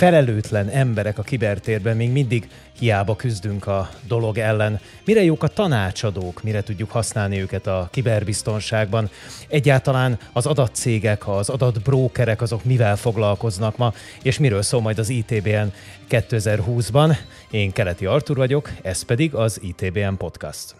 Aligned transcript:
felelőtlen 0.00 0.68
emberek 0.68 1.18
a 1.18 1.22
kibertérben 1.22 1.96
még 1.96 2.10
mindig 2.10 2.48
hiába 2.78 3.16
küzdünk 3.16 3.66
a 3.66 3.90
dolog 4.06 4.38
ellen. 4.38 4.80
Mire 5.04 5.22
jók 5.22 5.42
a 5.42 5.48
tanácsadók, 5.48 6.42
mire 6.42 6.62
tudjuk 6.62 6.90
használni 6.90 7.40
őket 7.40 7.66
a 7.66 7.88
kiberbiztonságban? 7.90 9.10
Egyáltalán 9.48 10.18
az 10.32 10.46
adatcégek, 10.46 11.28
az 11.28 11.48
adatbrókerek, 11.48 12.42
azok 12.42 12.64
mivel 12.64 12.96
foglalkoznak 12.96 13.76
ma, 13.76 13.92
és 14.22 14.38
miről 14.38 14.62
szól 14.62 14.80
majd 14.80 14.98
az 14.98 15.08
ITBN 15.08 15.72
2020-ban? 16.10 17.16
Én 17.50 17.72
Keleti 17.72 18.06
Artur 18.06 18.36
vagyok, 18.36 18.70
ez 18.82 19.02
pedig 19.02 19.34
az 19.34 19.60
ITBN 19.62 20.14
Podcast. 20.16 20.74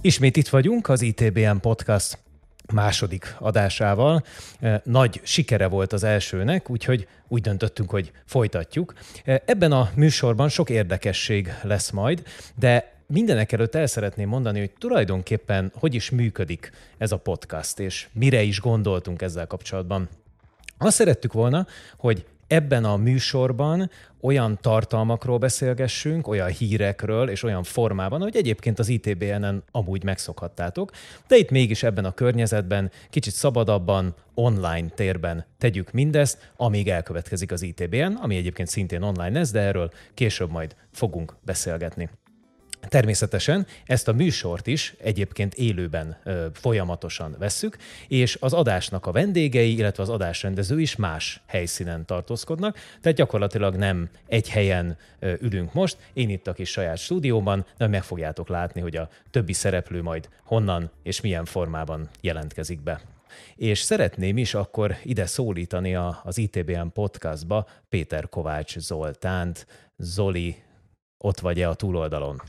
Ismét 0.00 0.36
itt 0.36 0.48
vagyunk, 0.48 0.88
az 0.88 1.02
ITBN 1.02 1.56
Podcast 1.60 2.29
második 2.72 3.36
adásával. 3.38 4.24
Nagy 4.82 5.20
sikere 5.22 5.66
volt 5.66 5.92
az 5.92 6.04
elsőnek, 6.04 6.70
úgyhogy 6.70 7.08
úgy 7.28 7.40
döntöttünk, 7.40 7.90
hogy 7.90 8.12
folytatjuk. 8.24 8.94
Ebben 9.24 9.72
a 9.72 9.90
műsorban 9.94 10.48
sok 10.48 10.70
érdekesség 10.70 11.54
lesz 11.62 11.90
majd, 11.90 12.22
de 12.54 12.92
mindenek 13.06 13.52
előtt 13.52 13.74
el 13.74 13.86
szeretném 13.86 14.28
mondani, 14.28 14.58
hogy 14.58 14.70
tulajdonképpen 14.78 15.72
hogy 15.74 15.94
is 15.94 16.10
működik 16.10 16.72
ez 16.98 17.12
a 17.12 17.16
podcast, 17.16 17.78
és 17.78 18.08
mire 18.12 18.42
is 18.42 18.60
gondoltunk 18.60 19.22
ezzel 19.22 19.46
kapcsolatban. 19.46 20.08
Azt 20.78 20.96
szerettük 20.96 21.32
volna, 21.32 21.66
hogy 21.96 22.24
ebben 22.50 22.84
a 22.84 22.96
műsorban 22.96 23.90
olyan 24.20 24.58
tartalmakról 24.60 25.38
beszélgessünk, 25.38 26.28
olyan 26.28 26.48
hírekről 26.48 27.28
és 27.28 27.42
olyan 27.42 27.62
formában, 27.62 28.20
hogy 28.20 28.36
egyébként 28.36 28.78
az 28.78 28.88
ITBN-en 28.88 29.62
amúgy 29.70 30.04
megszokhattátok, 30.04 30.90
de 31.28 31.36
itt 31.36 31.50
mégis 31.50 31.82
ebben 31.82 32.04
a 32.04 32.14
környezetben 32.14 32.90
kicsit 33.10 33.32
szabadabban, 33.34 34.14
online 34.34 34.88
térben 34.88 35.44
tegyük 35.58 35.92
mindezt, 35.92 36.52
amíg 36.56 36.88
elkövetkezik 36.88 37.52
az 37.52 37.62
ITBN, 37.62 38.12
ami 38.12 38.36
egyébként 38.36 38.68
szintén 38.68 39.02
online 39.02 39.38
lesz, 39.38 39.50
de 39.50 39.60
erről 39.60 39.90
később 40.14 40.50
majd 40.50 40.76
fogunk 40.92 41.36
beszélgetni. 41.44 42.08
Természetesen 42.88 43.66
ezt 43.84 44.08
a 44.08 44.12
műsort 44.12 44.66
is 44.66 44.94
egyébként 44.98 45.54
élőben 45.54 46.16
ö, 46.24 46.46
folyamatosan 46.52 47.36
vesszük, 47.38 47.76
és 48.08 48.36
az 48.40 48.52
adásnak 48.52 49.06
a 49.06 49.12
vendégei, 49.12 49.76
illetve 49.76 50.02
az 50.02 50.08
adásrendező 50.08 50.80
is 50.80 50.96
más 50.96 51.40
helyszínen 51.46 52.06
tartózkodnak, 52.06 52.78
tehát 53.00 53.18
gyakorlatilag 53.18 53.76
nem 53.76 54.08
egy 54.26 54.48
helyen 54.48 54.96
ö, 55.18 55.32
ülünk 55.40 55.72
most, 55.72 55.96
én 56.12 56.28
itt 56.28 56.46
a 56.46 56.52
kis 56.52 56.70
saját 56.70 56.98
stúdióban, 56.98 57.66
de 57.76 57.86
meg 57.86 58.02
fogjátok 58.02 58.48
látni, 58.48 58.80
hogy 58.80 58.96
a 58.96 59.08
többi 59.30 59.52
szereplő 59.52 60.02
majd 60.02 60.28
honnan 60.44 60.90
és 61.02 61.20
milyen 61.20 61.44
formában 61.44 62.08
jelentkezik 62.20 62.82
be. 62.82 63.00
És 63.56 63.80
szeretném 63.80 64.36
is 64.36 64.54
akkor 64.54 64.96
ide 65.02 65.26
szólítani 65.26 65.94
a, 65.94 66.20
az 66.24 66.38
ITBN 66.38 66.86
podcastba 66.92 67.66
Péter 67.88 68.28
Kovács 68.28 68.78
Zoltánt. 68.78 69.66
Zoli, 69.96 70.62
ott 71.18 71.40
vagy-e 71.40 71.68
a 71.68 71.74
túloldalon? 71.74 72.42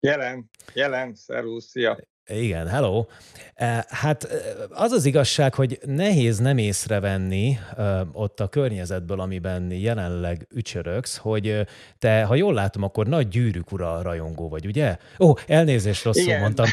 Jelen, 0.00 0.50
jelen, 0.74 1.14
szervusz, 1.14 1.66
szia! 1.66 1.98
Igen, 2.28 2.66
hello. 2.66 3.06
Eh, 3.54 3.80
hát 3.88 4.24
eh, 4.24 4.40
az 4.70 4.92
az 4.92 5.04
igazság, 5.04 5.54
hogy 5.54 5.78
nehéz 5.84 6.38
nem 6.38 6.58
észrevenni 6.58 7.58
eh, 7.76 8.00
ott 8.12 8.40
a 8.40 8.48
környezetből, 8.48 9.20
amiben 9.20 9.70
jelenleg 9.70 10.46
ücsöröksz, 10.54 11.16
hogy 11.16 11.66
te, 11.98 12.22
ha 12.22 12.34
jól 12.34 12.54
látom, 12.54 12.82
akkor 12.82 13.06
nagy 13.06 13.28
gyűrűk 13.28 13.72
ura 13.72 14.02
rajongó 14.02 14.48
vagy, 14.48 14.66
ugye? 14.66 14.96
Ó, 15.18 15.34
elnézést, 15.46 16.04
rosszul 16.04 16.22
Igen. 16.22 16.40
mondtam. 16.40 16.66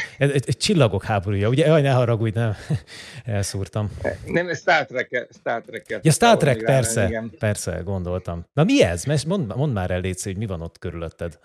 Csillagok 0.48 1.04
háborúja, 1.04 1.48
ugye? 1.48 1.66
Jaj, 1.66 1.82
ne 1.82 1.90
haragudj, 1.90 2.38
nem. 2.38 2.54
Elszúrtam. 3.24 3.90
Nem, 4.24 4.54
Star 4.54 4.86
Trek, 4.86 5.28
Star 5.38 5.62
Trek. 5.62 6.00
Ja, 6.02 6.12
Star 6.12 6.36
Trek, 6.36 6.62
persze, 6.64 7.24
persze, 7.38 7.80
gondoltam. 7.84 8.46
Na 8.52 8.64
mi 8.64 8.82
ez? 8.82 9.04
Mondd, 9.26 9.56
mondd 9.56 9.72
már 9.72 9.90
el, 9.90 10.00
Léci, 10.00 10.28
hogy 10.28 10.38
mi 10.38 10.46
van 10.46 10.60
ott 10.60 10.78
körülötted. 10.78 11.38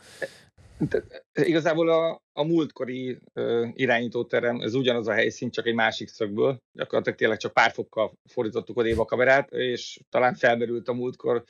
Igazából 1.33 1.89
a, 1.89 2.21
a 2.33 2.43
múltkori 2.43 3.17
uh, 3.33 3.69
irányítóterem, 3.73 4.61
ez 4.61 4.73
ugyanaz 4.73 5.07
a 5.07 5.13
helyszín, 5.13 5.49
csak 5.49 5.65
egy 5.65 5.73
másik 5.73 6.07
szögből. 6.07 6.57
Gyakorlatilag 6.77 7.17
tényleg 7.17 7.37
csak 7.37 7.53
pár 7.53 7.71
fokkal 7.71 8.13
fordítottuk 8.29 8.77
a 8.77 8.99
a 9.01 9.05
kamerát, 9.05 9.51
és 9.51 9.99
talán 10.09 10.35
felmerült 10.35 10.87
a 10.87 10.93
múltkor 10.93 11.43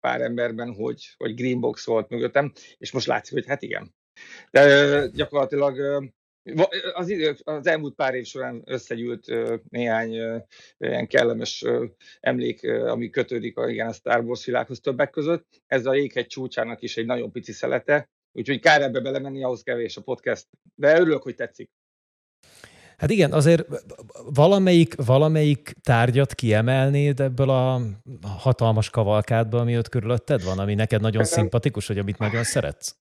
pár 0.00 0.20
emberben, 0.20 0.74
hogy, 0.74 1.14
hogy 1.16 1.34
greenbox 1.34 1.86
volt 1.86 2.08
mögöttem, 2.08 2.52
és 2.78 2.92
most 2.92 3.06
látszik, 3.06 3.32
hogy 3.32 3.46
hát 3.46 3.62
igen. 3.62 3.94
De 4.50 4.84
uh, 5.04 5.12
gyakorlatilag 5.12 5.76
uh, 5.76 6.04
az, 6.92 7.08
idő, 7.08 7.36
az 7.42 7.66
elmúlt 7.66 7.94
pár 7.94 8.14
év 8.14 8.24
során 8.24 8.62
összegyűlt 8.64 9.26
néhány 9.68 10.42
ilyen 10.78 11.06
kellemes 11.06 11.64
emlék, 12.20 12.66
ami 12.66 13.10
kötődik 13.10 13.56
a, 13.56 13.68
igen, 13.68 13.88
a 13.88 13.92
Star 13.92 14.24
Wars 14.24 14.44
világhoz 14.44 14.80
többek 14.80 15.10
között. 15.10 15.62
Ez 15.66 15.86
a 15.86 15.94
jéghegy 15.94 16.26
csúcsának 16.26 16.82
is 16.82 16.96
egy 16.96 17.06
nagyon 17.06 17.32
pici 17.32 17.52
szelete, 17.52 18.08
Úgyhogy 18.32 18.60
kár 18.60 18.82
ebbe 18.82 19.00
belemenni, 19.00 19.44
ahhoz 19.44 19.62
kevés 19.62 19.96
a 19.96 20.00
podcast. 20.00 20.46
De 20.74 20.98
örülök, 20.98 21.22
hogy 21.22 21.34
tetszik. 21.34 21.70
Hát 22.96 23.10
igen, 23.10 23.32
azért 23.32 23.64
valamelyik, 24.34 24.94
valamelyik 24.94 25.72
tárgyat 25.82 26.34
kiemelnéd 26.34 27.20
ebből 27.20 27.50
a 27.50 27.80
hatalmas 28.38 28.90
kavalkádból, 28.90 29.60
ami 29.60 29.78
ott 29.78 29.88
körülötted 29.88 30.44
van, 30.44 30.58
ami 30.58 30.74
neked 30.74 31.00
nagyon 31.00 31.24
szimpatikus, 31.24 31.86
vagy 31.86 31.98
amit 31.98 32.18
nagyon 32.18 32.44
szeretsz? 32.44 32.96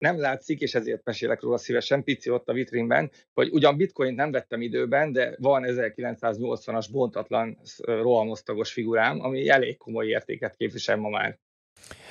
nem 0.00 0.18
látszik, 0.18 0.60
és 0.60 0.74
ezért 0.74 1.04
mesélek 1.04 1.40
róla 1.40 1.58
szívesen, 1.58 2.04
pici 2.04 2.30
ott 2.30 2.48
a 2.48 2.52
vitrínben, 2.52 3.10
hogy 3.32 3.50
ugyan 3.50 3.76
bitcoint 3.76 4.16
nem 4.16 4.30
vettem 4.30 4.62
időben, 4.62 5.12
de 5.12 5.34
van 5.38 5.64
1980-as 5.66 6.86
bontatlan 6.90 7.58
rohamosztagos 7.84 8.72
figurám, 8.72 9.20
ami 9.20 9.48
elég 9.48 9.76
komoly 9.76 10.06
értéket 10.06 10.56
képvisel 10.56 10.96
ma 10.96 11.08
már. 11.08 11.38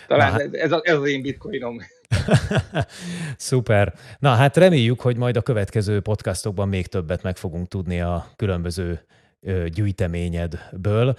Talán 0.08 0.32
Na, 0.32 0.58
ez, 0.58 0.72
a, 0.72 0.82
ez 0.84 0.98
az 0.98 1.08
én 1.08 1.22
bitcoinom. 1.22 1.78
Szuper. 3.38 3.94
Na 4.20 4.30
hát 4.30 4.58
reméljük, 4.58 5.02
hogy 5.02 5.18
majd 5.18 5.38
a 5.38 5.42
következő 5.42 6.00
podcastokban 6.02 6.68
még 6.68 6.88
többet 6.88 7.24
meg 7.24 7.38
fogunk 7.38 7.68
tudni 7.68 8.02
a 8.02 8.28
különböző 8.36 9.06
gyűjteményedből. 9.68 11.18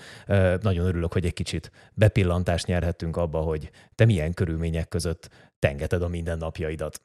Nagyon 0.60 0.86
örülök, 0.86 1.12
hogy 1.12 1.24
egy 1.24 1.32
kicsit 1.32 1.70
bepillantást 1.94 2.66
nyerhettünk 2.66 3.16
abba, 3.16 3.38
hogy 3.38 3.70
te 3.94 4.04
milyen 4.04 4.34
körülmények 4.34 4.88
között 4.88 5.28
tengeted 5.58 6.02
a 6.02 6.08
mindennapjaidat. 6.08 7.00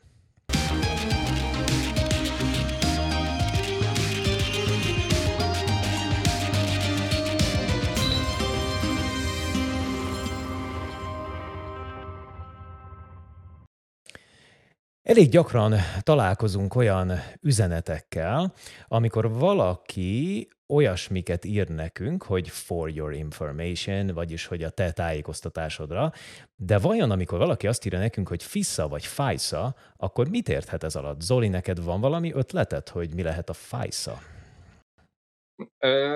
Elég 15.06 15.30
gyakran 15.30 15.74
találkozunk 16.02 16.76
olyan 16.76 17.12
üzenetekkel, 17.42 18.54
amikor 18.88 19.32
valaki 19.32 20.48
olyasmiket 20.68 21.46
ír 21.46 21.68
nekünk, 21.68 22.24
hogy 22.24 22.50
for 22.50 22.90
your 22.90 23.14
information, 23.14 24.08
vagyis 24.08 24.46
hogy 24.46 24.64
a 24.64 24.70
te 24.70 24.92
tájékoztatásodra, 24.92 26.12
de 26.56 26.78
vajon 26.78 27.12
amikor 27.12 27.38
valaki 27.38 27.68
azt 27.68 27.86
írja 27.86 28.00
nekünk, 28.00 28.28
hogy 28.28 28.44
FISA 28.44 28.88
vagy 28.88 29.06
FISA, 29.06 29.76
akkor 29.98 30.30
mit 30.30 30.50
érthet 30.50 30.84
ez 30.84 30.96
alatt? 30.96 31.22
Zoli, 31.22 31.48
neked 31.48 31.84
van 31.84 32.02
valami 32.02 32.34
ötleted, 32.34 32.90
hogy 32.90 33.14
mi 33.14 33.24
lehet 33.24 33.50
a 33.50 33.54
FISA? 33.54 34.20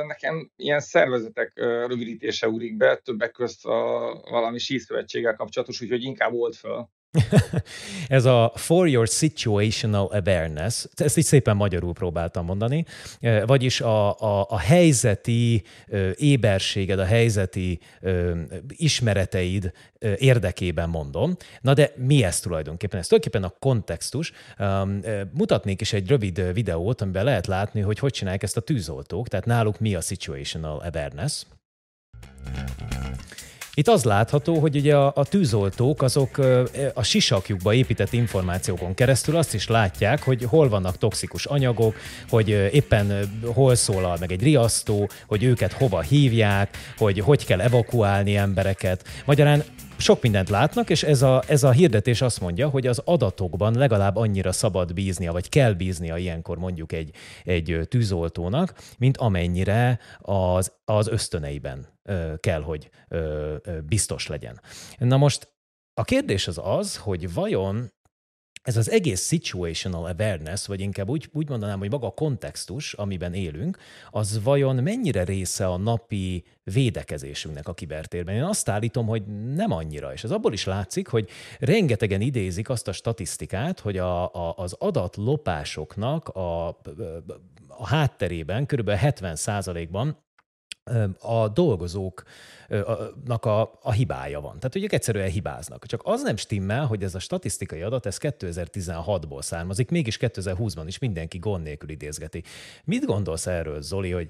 Nekem 0.08 0.52
ilyen 0.56 0.80
szervezetek 0.80 1.52
rövidítése 1.56 2.50
úrik 2.50 2.78
be, 2.78 2.96
többek 2.96 3.32
közt 3.32 3.66
a 3.66 4.22
valami 4.30 4.58
síszövetséggel 4.58 5.36
kapcsolatos, 5.36 5.82
úgyhogy 5.82 6.04
inkább 6.04 6.32
volt 6.32 6.56
föl. 6.56 6.90
Ez 8.08 8.26
a 8.26 8.52
for 8.56 8.88
your 8.88 9.08
situational 9.08 10.06
awareness, 10.06 10.86
ezt 10.96 11.18
így 11.18 11.26
szépen 11.26 11.56
magyarul 11.56 11.94
próbáltam 11.94 12.46
mondani, 12.46 12.86
vagyis 13.46 13.82
a, 13.82 14.20
a, 14.20 14.46
a 14.50 14.60
helyzeti 14.60 15.64
éberséged, 16.16 17.00
a 17.00 17.06
helyzeti 17.06 17.80
ismereteid 18.68 19.72
érdekében 20.18 20.90
mondom. 20.90 21.36
Na 21.62 21.74
de 21.74 21.92
mi 21.96 22.24
ez 22.24 22.40
tulajdonképpen? 22.40 23.00
Ez 23.00 23.08
tulajdonképpen 23.08 23.50
a 23.50 23.60
kontextus. 23.60 24.32
Mutatnék 25.32 25.82
is 25.82 25.94
egy 25.94 26.08
rövid 26.08 26.54
videót, 26.54 27.02
amiben 27.02 27.24
lehet 27.24 27.48
látni, 27.48 27.82
hogy 27.82 28.00
hogy 28.00 28.12
csinálják 28.12 28.44
ezt 28.44 28.58
a 28.58 28.62
tűzoltók, 28.62 29.28
tehát 29.28 29.46
náluk 29.46 29.80
mi 29.80 29.96
a 29.96 30.02
situational 30.02 30.78
awareness. 30.80 31.46
Itt 33.80 33.88
az 33.88 34.04
látható, 34.04 34.60
hogy 34.60 34.76
ugye 34.76 34.96
a, 34.96 35.12
a 35.16 35.26
tűzoltók 35.26 36.02
azok 36.02 36.38
a 36.94 37.04
sisakjukba 37.04 37.74
épített 37.74 38.14
információkon 38.14 38.94
keresztül 38.94 39.36
azt 39.36 39.54
is 39.54 39.68
látják, 39.68 40.24
hogy 40.24 40.44
hol 40.44 40.70
vannak 40.70 40.98
toxikus 40.98 41.46
anyagok, 41.46 41.96
hogy 42.30 42.50
éppen 42.50 43.30
hol 43.54 43.76
szólal 43.76 44.18
meg 44.20 44.32
egy 44.32 44.44
riasztó, 44.44 45.10
hogy 45.28 45.44
őket 45.44 45.74
hova 45.74 46.02
hívják, 46.02 46.78
hogy 46.98 47.20
hogy 47.20 47.46
kell 47.46 47.62
evakuálni 47.62 48.36
embereket. 48.36 49.04
Magyarán 49.26 49.64
sok 50.00 50.22
mindent 50.22 50.50
látnak, 50.50 50.90
és 50.90 51.04
ez 51.04 51.22
a, 51.22 51.44
ez 51.48 51.64
a 51.64 51.72
hirdetés 51.72 52.22
azt 52.22 52.42
mondja, 52.42 52.70
hogy 52.70 52.88
az 52.88 53.02
adatokban 53.06 53.74
legalább 53.74 54.16
annyira 54.16 54.52
szabad 54.52 54.94
bíznia, 54.94 55.32
vagy 55.32 55.50
kell 55.50 55.74
bíznia 55.74 56.18
ilyenkor 56.18 56.58
mondjuk 56.58 56.92
egy, 56.92 57.16
egy 57.44 57.80
tűzoltónak, 57.90 58.74
mint 58.98 59.18
amennyire 59.18 60.00
az, 60.18 60.72
az 60.86 61.08
ösztöneiben 61.08 61.88
kell, 62.40 62.62
hogy 62.62 62.90
biztos 63.86 64.28
legyen. 64.28 64.62
Na 64.98 65.18
most 65.18 65.54
a 65.94 66.04
kérdés 66.04 66.48
az 66.48 66.60
az, 66.64 66.98
hogy 66.98 67.34
vajon 67.34 67.92
ez 68.62 68.78
az 68.78 68.90
egész 68.92 69.28
situational 69.28 70.06
awareness, 70.06 70.66
vagy 70.66 70.80
inkább 70.80 71.10
úgy, 71.10 71.30
úgy 71.34 71.50
mondanám, 71.50 71.80
hogy 71.80 71.92
maga 71.92 72.08
a 72.08 72.12
kontextus, 72.12 72.94
amiben 72.94 73.34
élünk, 73.34 73.78
az 74.10 74.44
vajon 74.44 74.76
mennyire 74.76 75.24
része 75.24 75.68
a 75.68 75.78
napi 75.78 76.44
védekezésünknek 76.64 77.68
a 77.68 77.74
kibertérben? 77.74 78.36
Én 78.36 78.44
azt 78.44 78.70
állítom, 78.70 79.08
hogy 79.08 79.26
nem 79.54 79.72
annyira, 79.72 80.14
és 80.14 80.24
ez 80.24 80.32
abból 80.32 80.54
is 80.54 80.66
látszik, 80.66 81.08
hogy 81.08 81.30
rengetegen 81.60 82.22
idézik 82.22 82.70
azt 82.70 82.88
a 82.88 82.92
statisztikát, 82.92 83.80
hogy 83.80 83.98
a, 83.98 84.34
a, 84.34 84.54
az 84.58 84.74
adatlopásoknak 84.74 86.28
a, 86.28 86.68
a 87.68 87.88
hátterében, 87.88 88.66
kb. 88.66 88.90
70%-ban 88.90 90.18
a 91.20 91.48
dolgozóknak 91.48 93.46
a, 93.46 93.80
a 93.82 93.92
hibája 93.92 94.42
van. 94.42 94.56
Tehát, 94.56 94.74
hogy 94.74 94.84
ők 94.84 94.94
egyszerűen 94.94 95.30
hibáznak. 95.30 95.86
Csak 95.86 96.02
az 96.04 96.22
nem 96.22 96.36
stimmel, 96.36 96.86
hogy 96.86 97.04
ez 97.04 97.16
a 97.16 97.20
statisztikai 97.20 97.82
adat, 97.82 98.06
ez 98.06 98.18
2016-ból 98.22 99.42
származik, 99.42 99.90
mégis 99.90 100.18
2020-ban 100.22 100.84
is 100.86 101.00
mindenki 101.00 101.38
gond 101.38 101.64
nélkül 101.64 101.90
idézgeti. 101.90 102.44
Mit 102.84 103.06
gondolsz 103.06 103.48
erről, 103.48 103.82
Zoli, 103.82 104.12
hogy 104.12 104.30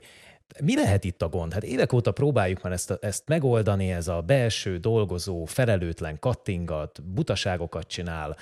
mi 0.62 0.76
lehet 0.76 1.04
itt 1.04 1.22
a 1.22 1.30
gond? 1.30 1.54
Hát 1.54 1.64
évek 1.64 1.94
óta 1.94 2.12
próbáljuk 2.12 2.62
már 2.62 2.74
ezt, 2.74 2.98
ezt 3.02 3.24
megoldani, 3.28 3.92
ez 3.92 4.08
a 4.08 4.22
belső 4.22 4.78
dolgozó, 4.78 5.46
felelőtlen 5.46 6.20
kattingat, 6.20 7.04
butaságokat 7.04 7.88
csinál. 7.88 8.38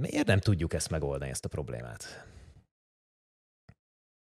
Miért 0.00 0.26
nem 0.26 0.38
tudjuk 0.38 0.74
ezt 0.74 0.90
megoldani, 0.90 1.30
ezt 1.30 1.44
a 1.44 1.48
problémát? 1.48 2.26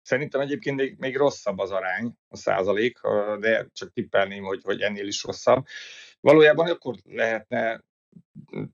Szerintem 0.04 0.40
egyébként 0.40 0.76
még, 0.76 0.96
még 0.98 1.16
rosszabb 1.16 1.58
az 1.58 1.70
arány, 1.70 2.12
a 2.28 2.36
százalék, 2.36 3.00
de 3.40 3.68
csak 3.72 3.92
tippelném, 3.92 4.42
hogy, 4.42 4.60
hogy 4.62 4.80
ennél 4.80 5.06
is 5.06 5.22
rosszabb. 5.22 5.64
Valójában 6.20 6.70
akkor 6.70 6.94
lehetne 7.04 7.84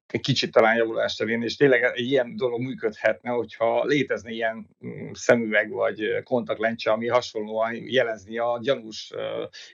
egy 0.07 0.21
kicsit 0.21 0.53
talán 0.53 0.77
javulást 0.77 1.21
elérni, 1.21 1.45
és 1.45 1.57
tényleg 1.57 1.83
egy 1.83 2.11
ilyen 2.11 2.37
dolog 2.37 2.61
működhetne, 2.61 3.31
hogyha 3.31 3.85
létezne 3.85 4.31
ilyen 4.31 4.69
mm, 4.87 5.11
szemüveg 5.12 5.71
vagy 5.71 6.23
kontaktlencse, 6.25 6.91
ami 6.91 7.09
hasonlóan 7.09 7.75
jelezni 7.75 8.39
a 8.39 8.59
gyanús 8.62 9.12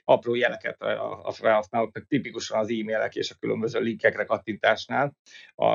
apró 0.05 0.35
jeleket 0.35 0.81
a 1.23 1.31
felhasználóknak, 1.31 2.05
tipikusan 2.07 2.59
az 2.59 2.69
e-mailek 2.69 3.15
és 3.15 3.31
a 3.31 3.35
különböző 3.39 3.79
linkekre 3.79 4.23
kattintásnál, 4.23 5.15
a, 5.55 5.65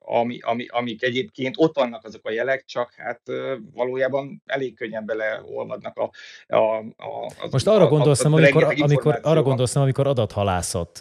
ami, 0.00 0.38
ami, 0.40 0.66
amik 0.68 1.02
egyébként 1.02 1.54
ott 1.58 1.76
vannak 1.76 2.04
azok 2.04 2.26
a 2.26 2.30
jelek, 2.30 2.64
csak 2.64 2.94
hát 2.96 3.20
valójában 3.72 4.42
elég 4.46 4.76
könnyen 4.76 5.06
beleolvadnak 5.06 5.96
a, 5.96 6.10
a, 6.46 6.78
a 6.78 7.32
az, 7.40 7.52
Most 7.52 7.66
arra 7.66 7.88
gondolszom, 7.88 8.32
amikor, 8.32 8.74
amikor, 8.78 9.18
arra 9.22 9.42
gondolszom, 9.42 9.82
amikor 9.82 10.06
adathalászat 10.06 10.98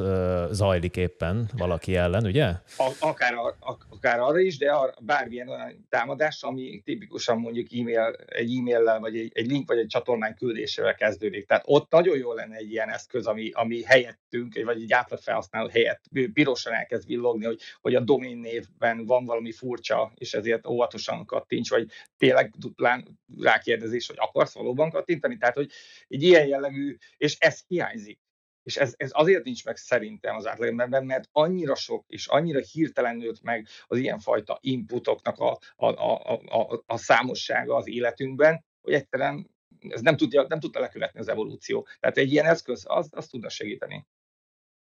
zajlik 0.51 0.97
éppen 0.97 1.49
valaki 1.57 1.95
ellen, 1.95 2.25
ugye? 2.25 2.36
A, 2.77 2.91
akár, 2.99 3.33
a, 3.33 3.57
akár 3.89 4.19
arra 4.19 4.39
is, 4.39 4.57
de 4.57 4.71
a, 4.71 4.93
bármilyen 5.01 5.49
olyan 5.49 5.87
támadás, 5.89 6.43
ami 6.43 6.81
tipikusan 6.85 7.39
mondjuk 7.39 7.67
e-mail, 7.73 8.15
egy 8.25 8.57
e-maillel, 8.57 8.99
vagy 8.99 9.17
egy, 9.17 9.31
egy 9.33 9.47
link, 9.47 9.67
vagy 9.67 9.77
egy 9.77 9.87
csatornán 9.87 10.35
küldésével 10.35 10.95
kezdődik. 10.95 11.47
Tehát 11.47 11.63
ott 11.65 11.91
nagyon 11.91 12.17
jó 12.17 12.33
lenne 12.33 12.55
egy 12.55 12.71
ilyen 12.71 12.89
eszköz, 12.89 13.25
ami, 13.25 13.49
ami 13.53 13.83
helyettünk, 13.83 14.63
vagy 14.63 14.81
egy 14.81 14.93
átlag 14.93 15.19
felhasználó 15.19 15.67
helyett 15.67 16.01
pirosan 16.33 16.73
elkezd 16.73 17.07
villogni, 17.07 17.45
hogy, 17.45 17.59
hogy 17.81 17.95
a 17.95 17.99
domain 17.99 18.37
névben 18.37 19.05
van 19.05 19.25
valami 19.25 19.51
furcsa, 19.51 20.11
és 20.15 20.33
ezért 20.33 20.67
óvatosan 20.67 21.25
kattints, 21.25 21.69
vagy 21.69 21.89
tényleg 22.17 22.53
duplán 22.57 23.19
rákérdezés, 23.41 24.07
hogy 24.07 24.17
akarsz 24.19 24.53
valóban 24.53 24.89
kattintani. 24.89 25.37
Tehát, 25.37 25.55
hogy 25.55 25.71
egy 26.07 26.23
ilyen 26.23 26.47
jellegű, 26.47 26.97
és 27.17 27.35
ez 27.39 27.63
hiányzik 27.67 28.19
és 28.67 28.77
ez, 28.77 28.93
ez 28.97 29.09
azért 29.13 29.43
nincs 29.43 29.65
meg 29.65 29.77
szerintem 29.77 30.35
az 30.35 30.47
átlagemberben, 30.47 31.05
mert 31.05 31.29
annyira 31.31 31.75
sok 31.75 32.05
és 32.07 32.27
annyira 32.27 32.59
hirtelen 32.59 33.15
nőtt 33.15 33.41
meg 33.41 33.67
az 33.87 33.97
ilyenfajta 33.97 34.57
inputoknak 34.61 35.39
a, 35.39 35.59
a, 35.75 35.85
a, 35.85 36.31
a, 36.45 36.83
a 36.85 36.97
számossága 36.97 37.75
az 37.75 37.87
életünkben, 37.87 38.65
hogy 38.81 38.93
egyszerűen 38.93 39.49
ez 39.89 40.01
nem 40.01 40.17
tudja, 40.17 40.45
nem 40.47 40.59
tudta 40.59 40.79
lekövetni 40.79 41.19
az 41.19 41.27
evolúció. 41.27 41.87
Tehát 41.99 42.17
egy 42.17 42.31
ilyen 42.31 42.45
eszköz, 42.45 42.83
az, 42.87 43.09
az 43.11 43.27
tudna 43.27 43.49
segíteni. 43.49 44.07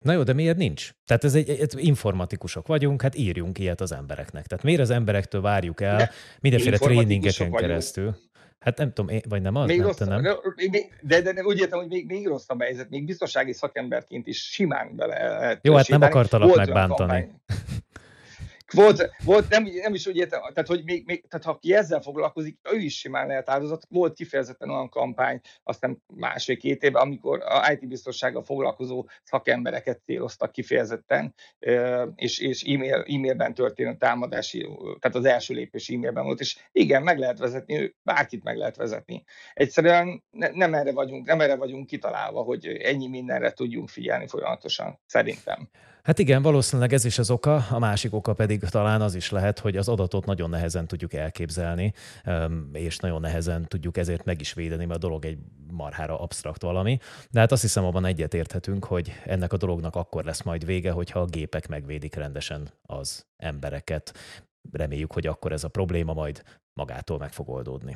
Na 0.05 0.13
jó, 0.13 0.23
de 0.23 0.33
miért 0.33 0.57
nincs? 0.57 0.91
Tehát 1.05 1.23
ez 1.23 1.35
egy, 1.35 1.49
egy 1.49 1.73
informatikusok 1.77 2.67
vagyunk, 2.67 3.01
hát 3.01 3.15
írjunk 3.15 3.59
ilyet 3.59 3.81
az 3.81 3.91
embereknek. 3.91 4.45
Tehát 4.45 4.63
miért 4.63 4.81
az 4.81 4.89
emberektől 4.89 5.41
várjuk 5.41 5.81
el 5.81 5.97
de 5.97 6.11
mindenféle 6.39 6.77
tréningeken 6.77 7.51
keresztül? 7.51 8.15
Hát 8.59 8.77
nem 8.77 8.93
tudom, 8.93 9.15
én, 9.15 9.21
vagy 9.29 9.41
nem 9.41 9.55
az? 9.55 9.67
Még 9.67 9.77
nem, 9.77 9.87
rosszabb, 9.87 10.07
nem? 10.07 10.21
De, 11.01 11.21
de, 11.21 11.33
de 11.33 11.43
úgy 11.43 11.59
értem, 11.59 11.79
hogy 11.79 11.87
még, 11.87 12.05
még 12.05 12.27
rosszabb 12.27 12.61
helyzet, 12.61 12.89
még 12.89 13.05
biztonsági 13.05 13.53
szakemberként 13.53 14.27
is 14.27 14.41
simán 14.41 14.95
bele 14.95 15.27
lehet 15.27 15.59
Jó, 15.65 15.75
hát 15.75 15.87
nem 15.87 16.01
akartalak 16.01 16.55
megbántani. 16.55 17.31
Volt, 18.75 19.09
volt 19.23 19.49
nem, 19.49 19.63
nem 19.81 19.93
is 19.93 20.07
úgy 20.07 20.15
értem, 20.15 20.39
tehát, 20.39 20.67
hogy 20.67 20.83
még, 20.83 21.05
még, 21.05 21.27
tehát 21.27 21.45
ha 21.45 21.57
ki 21.57 21.73
ezzel 21.73 22.01
foglalkozik, 22.01 22.59
ő 22.71 22.77
is 22.77 22.97
simán 22.97 23.27
lehet 23.27 23.49
áldozat. 23.49 23.85
Volt 23.89 24.15
kifejezetten 24.15 24.69
olyan 24.69 24.89
kampány, 24.89 25.41
aztán 25.63 26.03
másfél-két 26.15 26.83
évben, 26.83 27.01
amikor 27.01 27.41
a 27.43 27.71
IT 27.71 27.87
biztonsággal 27.87 28.43
foglalkozó 28.43 29.07
szakembereket 29.23 30.01
céloztak 30.03 30.51
kifejezetten, 30.51 31.33
és, 32.15 32.39
és 32.39 32.63
e-mail, 32.63 32.93
e-mailben 32.93 33.53
történő 33.53 33.95
támadási, 33.97 34.67
tehát 34.99 35.17
az 35.17 35.25
első 35.25 35.53
lépés 35.53 35.89
e-mailben 35.89 36.23
volt, 36.23 36.39
és 36.39 36.57
igen, 36.71 37.03
meg 37.03 37.19
lehet 37.19 37.37
vezetni, 37.37 37.95
bárkit 38.03 38.43
meg 38.43 38.57
lehet 38.57 38.75
vezetni. 38.75 39.23
Egyszerűen 39.53 40.23
ne, 40.31 40.49
nem 40.49 40.73
erre 40.73 40.91
vagyunk, 40.91 41.25
nem 41.25 41.41
erre 41.41 41.55
vagyunk 41.55 41.85
kitalálva, 41.85 42.41
hogy 42.41 42.67
ennyi 42.67 43.07
mindenre 43.07 43.51
tudjunk 43.51 43.89
figyelni 43.89 44.27
folyamatosan, 44.27 44.99
szerintem. 45.05 45.69
Hát 46.05 46.19
igen, 46.19 46.41
valószínűleg 46.41 46.93
ez 46.93 47.05
is 47.05 47.19
az 47.19 47.29
oka, 47.29 47.55
a 47.69 47.79
másik 47.79 48.13
oka 48.13 48.33
pedig 48.33 48.59
talán 48.59 49.01
az 49.01 49.15
is 49.15 49.29
lehet, 49.29 49.59
hogy 49.59 49.77
az 49.77 49.87
adatot 49.87 50.25
nagyon 50.25 50.49
nehezen 50.49 50.87
tudjuk 50.87 51.13
elképzelni, 51.13 51.93
és 52.73 52.97
nagyon 52.97 53.21
nehezen 53.21 53.67
tudjuk 53.67 53.97
ezért 53.97 54.25
meg 54.25 54.41
is 54.41 54.53
védeni, 54.53 54.85
mert 54.85 55.03
a 55.03 55.07
dolog 55.07 55.25
egy 55.25 55.37
marhára 55.71 56.19
absztrakt 56.19 56.61
valami. 56.61 56.97
De 57.31 57.39
hát 57.39 57.51
azt 57.51 57.61
hiszem, 57.61 57.85
abban 57.85 58.05
egyetérthetünk, 58.05 58.85
hogy 58.85 59.11
ennek 59.23 59.53
a 59.53 59.57
dolognak 59.57 59.95
akkor 59.95 60.23
lesz 60.23 60.41
majd 60.41 60.65
vége, 60.65 60.91
hogyha 60.91 61.19
a 61.19 61.25
gépek 61.25 61.67
megvédik 61.67 62.15
rendesen 62.15 62.69
az 62.81 63.25
embereket. 63.37 64.13
Reméljük, 64.71 65.11
hogy 65.11 65.27
akkor 65.27 65.51
ez 65.51 65.63
a 65.63 65.69
probléma 65.69 66.13
majd 66.13 66.43
magától 66.73 67.17
meg 67.17 67.33
fog 67.33 67.49
oldódni. 67.49 67.95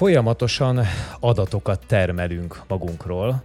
Folyamatosan 0.00 0.80
adatokat 1.18 1.80
termelünk 1.86 2.62
magunkról 2.68 3.42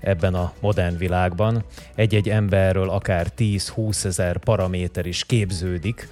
ebben 0.00 0.34
a 0.34 0.52
modern 0.60 0.96
világban. 0.96 1.64
Egy-egy 1.94 2.28
emberről 2.28 2.90
akár 2.90 3.26
10-20 3.38 4.04
ezer 4.04 4.38
paraméter 4.38 5.06
is 5.06 5.24
képződik 5.24 6.08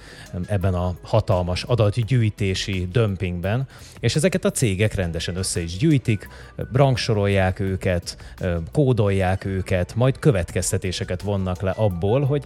ebben 0.47 0.73
a 0.73 0.95
hatalmas 1.01 1.63
adatgyűjtési 1.63 2.87
dömpingben, 2.91 3.67
és 3.99 4.15
ezeket 4.15 4.45
a 4.45 4.51
cégek 4.51 4.93
rendesen 4.93 5.35
össze 5.35 5.61
is 5.61 5.77
gyűjtik, 5.77 6.27
rangsorolják 6.73 7.59
őket, 7.59 8.35
kódolják 8.71 9.45
őket, 9.45 9.95
majd 9.95 10.19
következtetéseket 10.19 11.21
vonnak 11.21 11.61
le 11.61 11.71
abból, 11.71 12.21
hogy 12.21 12.45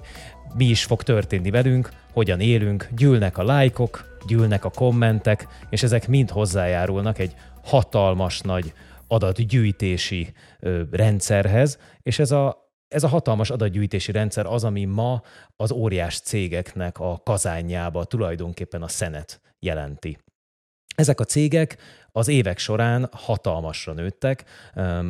mi 0.54 0.66
is 0.66 0.84
fog 0.84 1.04
történni 1.04 1.50
velünk, 1.50 1.90
hogyan 2.14 2.40
élünk, 2.40 2.88
gyűlnek 2.96 3.38
a 3.38 3.44
lájkok, 3.44 4.20
gyűlnek 4.28 4.66
a 4.66 4.70
kommentek, 4.70 5.48
és 5.70 5.84
ezek 5.84 6.08
mind 6.08 6.30
hozzájárulnak 6.30 7.20
egy 7.20 7.36
hatalmas 7.64 8.40
nagy 8.40 8.74
adatgyűjtési 9.08 10.34
ö, 10.60 10.82
rendszerhez, 10.92 11.78
és 12.04 12.20
ez 12.20 12.32
a, 12.32 12.72
ez 12.88 13.04
a 13.04 13.08
hatalmas 13.08 13.50
adatgyűjtési 13.50 14.12
rendszer 14.12 14.46
az, 14.46 14.64
ami 14.64 14.86
ma 14.86 15.22
az 15.56 15.72
óriás 15.72 16.20
cégeknek 16.20 17.00
a 17.00 17.22
kazányába 17.24 18.04
tulajdonképpen 18.04 18.82
a 18.82 18.88
szenet 18.88 19.42
jelenti. 19.60 20.18
Ezek 20.96 21.20
a 21.20 21.24
cégek 21.24 21.78
az 22.12 22.28
évek 22.28 22.58
során 22.58 23.10
hatalmasra 23.12 23.94
nőttek. 23.94 24.44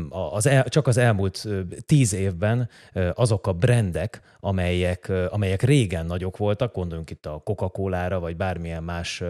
Az 0.10 0.48
el, 0.48 0.64
csak 0.64 0.88
az 0.88 0.98
elmúlt 0.98 1.48
tíz 1.86 2.14
évben 2.14 2.70
azok 3.14 3.48
a 3.48 3.54
brendek, 3.54 4.22
amelyek, 4.40 5.12
amelyek 5.30 5.62
régen 5.62 6.06
nagyok 6.06 6.38
voltak, 6.38 6.74
gondoljunk 6.74 7.10
itt 7.10 7.26
a 7.26 7.42
Coca-Cola-ra, 7.44 8.20
vagy 8.20 8.36
bármilyen 8.36 8.84
más 8.84 9.24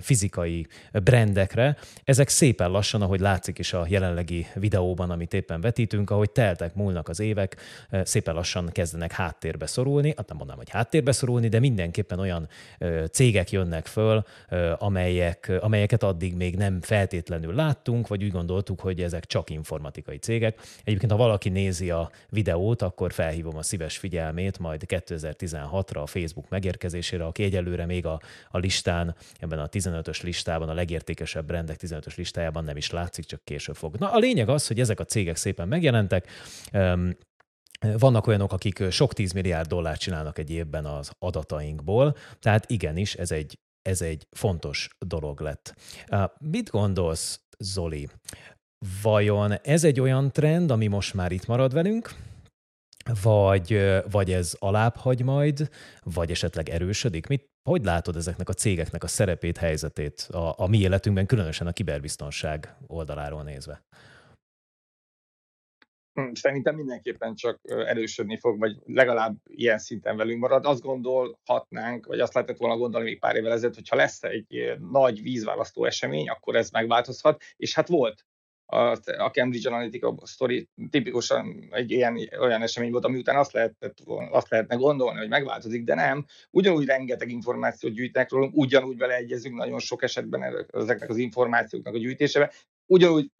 fizikai 0.00 0.66
brendekre, 0.92 1.76
ezek 2.04 2.28
szépen 2.28 2.70
lassan, 2.70 3.02
ahogy 3.02 3.20
látszik 3.20 3.58
is 3.58 3.72
a 3.72 3.86
jelenlegi 3.88 4.46
videóban, 4.54 5.10
amit 5.10 5.34
éppen 5.34 5.60
vetítünk, 5.60 6.10
ahogy 6.10 6.30
teltek, 6.30 6.74
múlnak 6.74 7.08
az 7.08 7.20
évek, 7.20 7.56
szépen 8.02 8.34
lassan 8.34 8.68
kezdenek 8.72 9.12
háttérbe 9.12 9.66
szorulni, 9.66 10.14
hát 10.16 10.28
nem 10.28 10.36
mondanám, 10.36 10.62
hogy 10.62 10.70
háttérbe 10.70 11.12
szorulni, 11.12 11.48
de 11.48 11.60
mindenképpen 11.60 12.18
olyan 12.18 12.48
cégek 13.10 13.50
jönnek 13.50 13.86
föl, 13.86 14.24
amelyek, 14.78 15.52
amelyeket 15.60 16.02
addig 16.02 16.34
még 16.34 16.56
nem 16.56 16.80
feltétlenül 16.80 17.06
láttunk, 17.54 18.08
vagy 18.08 18.24
úgy 18.24 18.30
gondoltuk, 18.30 18.80
hogy 18.80 19.02
ezek 19.02 19.26
csak 19.26 19.50
informatikai 19.50 20.16
cégek. 20.16 20.60
Egyébként, 20.84 21.12
ha 21.12 21.18
valaki 21.18 21.48
nézi 21.48 21.90
a 21.90 22.10
videót, 22.28 22.82
akkor 22.82 23.12
felhívom 23.12 23.56
a 23.56 23.62
szíves 23.62 23.96
figyelmét 23.98 24.58
majd 24.58 24.82
2016-ra 24.86 26.02
a 26.02 26.06
Facebook 26.06 26.48
megérkezésére, 26.48 27.24
aki 27.24 27.42
egyelőre 27.42 27.86
még 27.86 28.06
a, 28.06 28.20
a 28.50 28.58
listán, 28.58 29.14
ebben 29.38 29.58
a 29.58 29.68
15-ös 29.68 30.22
listában, 30.22 30.68
a 30.68 30.74
legértékesebb 30.74 31.46
brendek 31.46 31.78
15-ös 31.82 32.16
listájában 32.16 32.64
nem 32.64 32.76
is 32.76 32.90
látszik, 32.90 33.24
csak 33.24 33.44
később 33.44 33.76
fog. 33.76 33.96
Na, 33.96 34.12
a 34.12 34.18
lényeg 34.18 34.48
az, 34.48 34.66
hogy 34.66 34.80
ezek 34.80 35.00
a 35.00 35.04
cégek 35.04 35.36
szépen 35.36 35.68
megjelentek, 35.68 36.28
vannak 37.80 38.26
olyanok, 38.26 38.52
akik 38.52 38.90
sok 38.90 39.12
10 39.12 39.32
milliárd 39.32 39.68
dollárt 39.68 40.00
csinálnak 40.00 40.38
egy 40.38 40.50
évben 40.50 40.84
az 40.84 41.10
adatainkból, 41.18 42.16
tehát 42.40 42.70
igenis, 42.70 43.14
ez 43.14 43.30
egy, 43.30 43.58
ez 43.88 44.02
egy 44.02 44.26
fontos 44.30 44.88
dolog 44.98 45.40
lett. 45.40 45.74
Mit 46.38 46.70
gondolsz, 46.70 47.40
Zoli? 47.58 48.08
Vajon 49.02 49.52
ez 49.62 49.84
egy 49.84 50.00
olyan 50.00 50.32
trend, 50.32 50.70
ami 50.70 50.86
most 50.86 51.14
már 51.14 51.32
itt 51.32 51.46
marad 51.46 51.72
velünk, 51.72 52.14
vagy, 53.22 53.80
vagy 54.10 54.32
ez 54.32 54.54
alább 54.58 54.96
hagy 54.96 55.22
majd, 55.22 55.70
vagy 56.02 56.30
esetleg 56.30 56.68
erősödik? 56.68 57.26
Mit, 57.26 57.46
hogy 57.68 57.84
látod 57.84 58.16
ezeknek 58.16 58.48
a 58.48 58.52
cégeknek 58.52 59.02
a 59.02 59.06
szerepét, 59.06 59.56
helyzetét 59.56 60.28
a, 60.30 60.54
a 60.58 60.66
mi 60.66 60.78
életünkben, 60.78 61.26
különösen 61.26 61.66
a 61.66 61.72
kiberbiztonság 61.72 62.76
oldaláról 62.86 63.42
nézve? 63.42 63.82
Hm, 66.18 66.32
szerintem 66.32 66.74
mindenképpen 66.74 67.34
csak 67.34 67.60
erősödni 67.64 68.38
fog, 68.38 68.58
vagy 68.58 68.76
legalább 68.84 69.36
ilyen 69.44 69.78
szinten 69.78 70.16
velünk 70.16 70.40
marad. 70.40 70.64
Azt 70.66 70.82
gondolhatnánk, 70.82 72.06
vagy 72.06 72.20
azt 72.20 72.34
lehetett 72.34 72.56
volna 72.56 72.76
gondolni 72.76 73.08
még 73.08 73.18
pár 73.18 73.36
évvel 73.36 73.52
ezelőtt, 73.52 73.74
hogy 73.74 73.88
ha 73.88 73.96
lesz 73.96 74.22
egy 74.22 74.72
nagy 74.90 75.22
vízválasztó 75.22 75.84
esemény, 75.84 76.28
akkor 76.28 76.56
ez 76.56 76.70
megváltozhat, 76.70 77.42
és 77.56 77.74
hát 77.74 77.88
volt 77.88 78.26
a, 78.66 79.30
Cambridge 79.32 79.68
Analytica 79.68 80.14
story 80.24 80.68
tipikusan 80.90 81.68
egy 81.70 81.90
ilyen, 81.90 82.18
olyan 82.40 82.62
esemény 82.62 82.90
volt, 82.90 83.04
ami 83.04 83.18
után 83.18 83.36
azt, 83.36 83.52
lehetett, 83.52 83.98
azt 84.30 84.50
lehetne 84.50 84.74
gondolni, 84.76 85.18
hogy 85.18 85.28
megváltozik, 85.28 85.84
de 85.84 85.94
nem. 85.94 86.24
Ugyanúgy 86.50 86.86
rengeteg 86.86 87.30
információt 87.30 87.92
gyűjtnek 87.92 88.30
rólunk, 88.30 88.56
ugyanúgy 88.56 88.96
beleegyezünk 88.96 89.56
nagyon 89.56 89.78
sok 89.78 90.02
esetben 90.02 90.66
ezeknek 90.72 91.08
az 91.08 91.16
információknak 91.16 91.94
a 91.94 91.98
gyűjtésébe, 91.98 92.52
ugyanúgy 92.88 93.30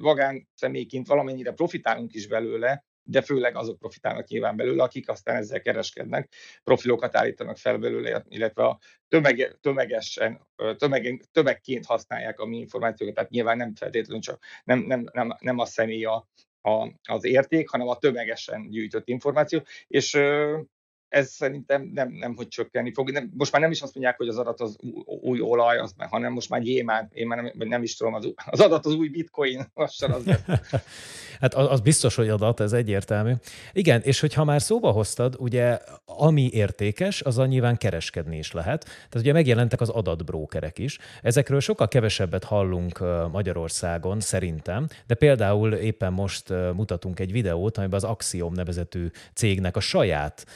vagán 0.00 0.48
személyként 0.54 1.06
valamennyire 1.06 1.52
profitálunk 1.52 2.14
is 2.14 2.26
belőle, 2.26 2.84
de 3.02 3.22
főleg 3.22 3.56
azok 3.56 3.78
profitálnak 3.78 4.26
nyilván 4.26 4.56
belőle, 4.56 4.82
akik 4.82 5.08
aztán 5.08 5.36
ezzel 5.36 5.60
kereskednek, 5.60 6.32
profilokat 6.64 7.16
állítanak 7.16 7.56
fel 7.56 7.78
belőle, 7.78 8.24
illetve 8.28 8.64
a 8.64 8.78
tömege, 9.08 9.52
tömegesen, 9.60 10.46
tömeg, 10.76 11.28
tömegként 11.32 11.86
használják 11.86 12.40
a 12.40 12.46
mi 12.46 12.58
információkat, 12.58 13.14
tehát 13.14 13.30
nyilván 13.30 13.56
nem 13.56 13.74
feltétlenül 13.74 14.22
csak 14.22 14.42
nem, 14.64 14.78
nem, 14.78 15.04
nem, 15.12 15.36
nem 15.40 15.58
a 15.58 15.64
személy 15.64 16.04
a, 16.04 16.28
a, 16.60 16.92
az 17.02 17.24
érték, 17.24 17.68
hanem 17.68 17.88
a 17.88 17.98
tömegesen 17.98 18.68
gyűjtött 18.70 19.08
információ, 19.08 19.62
és 19.86 20.18
ez 21.08 21.30
szerintem 21.30 21.90
nem, 21.94 22.08
nem 22.12 22.36
hogy 22.36 22.48
csökkenni 22.48 22.92
fog. 22.92 23.10
Nem, 23.10 23.30
most 23.36 23.52
már 23.52 23.60
nem 23.60 23.70
is 23.70 23.82
azt 23.82 23.94
mondják, 23.94 24.16
hogy 24.16 24.28
az 24.28 24.38
adat 24.38 24.60
az 24.60 24.76
új 25.04 25.40
olaj, 25.40 25.78
az, 25.78 25.94
hanem 25.98 26.32
most 26.32 26.48
már 26.48 26.60
gyémán, 26.60 27.10
én 27.12 27.26
már 27.26 27.42
nem, 27.42 27.68
nem 27.68 27.82
is 27.82 27.96
tudom, 27.96 28.14
az, 28.14 28.32
az 28.50 28.60
adat 28.60 28.86
az 28.86 28.94
új 28.94 29.08
bitcoin, 29.08 29.66
lassan 29.74 30.10
az 30.10 30.24
Hát 31.40 31.54
az 31.54 31.80
biztos, 31.80 32.14
hogy 32.14 32.28
adat, 32.28 32.60
ez 32.60 32.72
egyértelmű. 32.72 33.32
Igen, 33.72 34.00
és 34.04 34.20
hogyha 34.20 34.44
már 34.44 34.62
szóba 34.62 34.90
hoztad, 34.90 35.36
ugye 35.38 35.78
ami 36.04 36.50
értékes, 36.52 37.22
az 37.22 37.36
nyilván 37.36 37.76
kereskedni 37.76 38.38
is 38.38 38.52
lehet. 38.52 38.84
Tehát 38.84 39.14
ugye 39.14 39.32
megjelentek 39.32 39.80
az 39.80 39.88
adatbrókerek 39.88 40.78
is. 40.78 40.98
Ezekről 41.22 41.60
sokkal 41.60 41.88
kevesebbet 41.88 42.44
hallunk 42.44 42.98
Magyarországon 43.32 44.20
szerintem, 44.20 44.86
de 45.06 45.14
például 45.14 45.74
éppen 45.74 46.12
most 46.12 46.48
mutatunk 46.74 47.20
egy 47.20 47.32
videót, 47.32 47.78
amiben 47.78 47.96
az 47.96 48.04
Axiom 48.04 48.52
nevezetű 48.52 49.06
cégnek 49.34 49.76
a 49.76 49.80
saját 49.80 50.46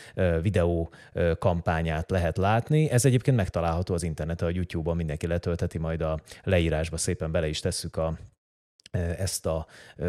videó 0.43 0.93
kampányát 1.39 2.11
lehet 2.11 2.37
látni. 2.37 2.91
Ez 2.91 3.05
egyébként 3.05 3.37
megtalálható 3.37 3.95
az 3.95 4.03
interneten, 4.03 4.49
a 4.49 4.53
YouTube-on 4.55 4.97
mindenki 4.97 5.27
letölteti, 5.27 5.79
majd 5.79 6.01
a 6.01 6.21
leírásba 6.43 6.97
szépen 6.97 7.31
bele 7.33 7.49
is 7.49 7.61
tesszük 7.61 7.97
a 7.97 8.19
ezt 9.19 9.47
a, 9.47 9.67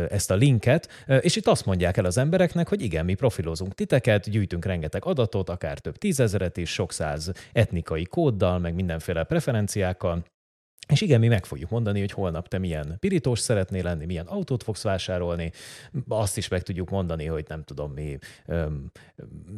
ezt 0.09 0.31
a 0.31 0.35
linket, 0.35 0.89
és 1.19 1.35
itt 1.35 1.47
azt 1.47 1.65
mondják 1.65 1.97
el 1.97 2.05
az 2.05 2.17
embereknek, 2.17 2.69
hogy 2.69 2.81
igen, 2.81 3.05
mi 3.05 3.13
profilozunk 3.13 3.73
titeket, 3.73 4.29
gyűjtünk 4.29 4.65
rengeteg 4.65 5.05
adatot, 5.05 5.49
akár 5.49 5.79
több 5.79 5.97
tízezeret 5.97 6.57
is, 6.57 6.69
sok 6.69 6.91
száz 6.91 7.31
etnikai 7.51 8.03
kóddal, 8.03 8.59
meg 8.59 8.73
mindenféle 8.73 9.23
preferenciákkal, 9.23 10.23
és 10.87 11.01
igen, 11.01 11.19
mi 11.19 11.27
meg 11.27 11.45
fogjuk 11.45 11.69
mondani, 11.69 11.99
hogy 11.99 12.11
holnap 12.11 12.47
te 12.47 12.57
milyen 12.57 12.95
pirítós 12.99 13.39
szeretnél 13.39 13.83
lenni, 13.83 14.05
milyen 14.05 14.25
autót 14.25 14.63
fogsz 14.63 14.83
vásárolni, 14.83 15.51
azt 16.07 16.37
is 16.37 16.47
meg 16.47 16.63
tudjuk 16.63 16.89
mondani, 16.89 17.25
hogy 17.25 17.45
nem 17.47 17.63
tudom 17.63 17.91
mi, 17.91 18.17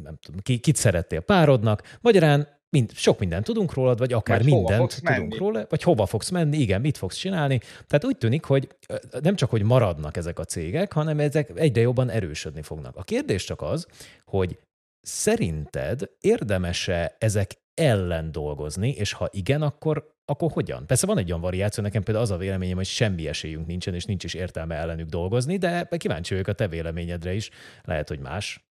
nem 0.04 0.18
tudom, 0.22 0.40
ki, 0.42 0.58
kit 0.58 0.76
szerettél 0.76 1.20
párodnak. 1.20 1.98
Magyarán 2.02 2.48
mind, 2.70 2.92
sok 2.94 3.20
mindent 3.20 3.46
tudunk 3.46 3.74
rólad, 3.74 3.98
vagy 3.98 4.14
akár 4.14 4.38
vagy 4.38 4.54
mindent 4.54 4.96
tudunk 4.96 5.18
menni. 5.18 5.38
róla, 5.38 5.66
vagy 5.70 5.84
hova 5.84 6.06
fogsz 6.06 6.30
menni, 6.30 6.58
igen, 6.58 6.82
mit 6.82 6.98
fogsz 6.98 7.18
csinálni. 7.18 7.58
Tehát 7.88 8.06
úgy 8.06 8.18
tűnik, 8.18 8.44
hogy 8.44 8.76
nem 9.22 9.36
csak, 9.36 9.50
hogy 9.50 9.64
maradnak 9.64 10.18
ezek 10.18 10.40
a 10.40 10.46
cégek, 10.46 10.94
hanem 10.94 11.20
ezek 11.20 11.52
egyre 11.56 11.82
jobban 11.82 12.10
erősödni 12.10 12.62
fognak. 12.62 12.96
A 12.96 13.04
kérdés 13.04 13.44
csak 13.44 13.62
az, 13.62 13.88
hogy 14.26 14.60
szerinted 15.02 16.10
érdemese 16.20 17.16
ezek 17.20 17.52
ellen 17.74 18.32
dolgozni, 18.32 18.90
és 18.90 19.14
ha 19.14 19.30
igen, 19.32 19.62
akkor, 19.62 20.15
akkor 20.26 20.52
hogyan? 20.52 20.88
Persze 20.88 21.08
van 21.08 21.18
egy 21.18 21.30
olyan 21.30 21.42
variáció, 21.42 21.84
nekem 21.84 22.04
például 22.04 22.26
az 22.26 22.32
a 22.32 22.38
véleményem, 22.38 22.76
hogy 22.76 22.86
semmi 22.86 23.28
esélyünk 23.28 23.66
nincsen, 23.66 23.94
és 23.94 24.06
nincs 24.06 24.24
is 24.24 24.34
értelme 24.34 24.76
ellenük 24.76 25.10
dolgozni, 25.10 25.58
de 25.58 25.88
kíváncsi 25.98 26.34
vagyok 26.34 26.48
a 26.48 26.54
te 26.54 26.68
véleményedre 26.68 27.34
is, 27.34 27.50
lehet, 27.84 28.08
hogy 28.08 28.20
más. 28.20 28.66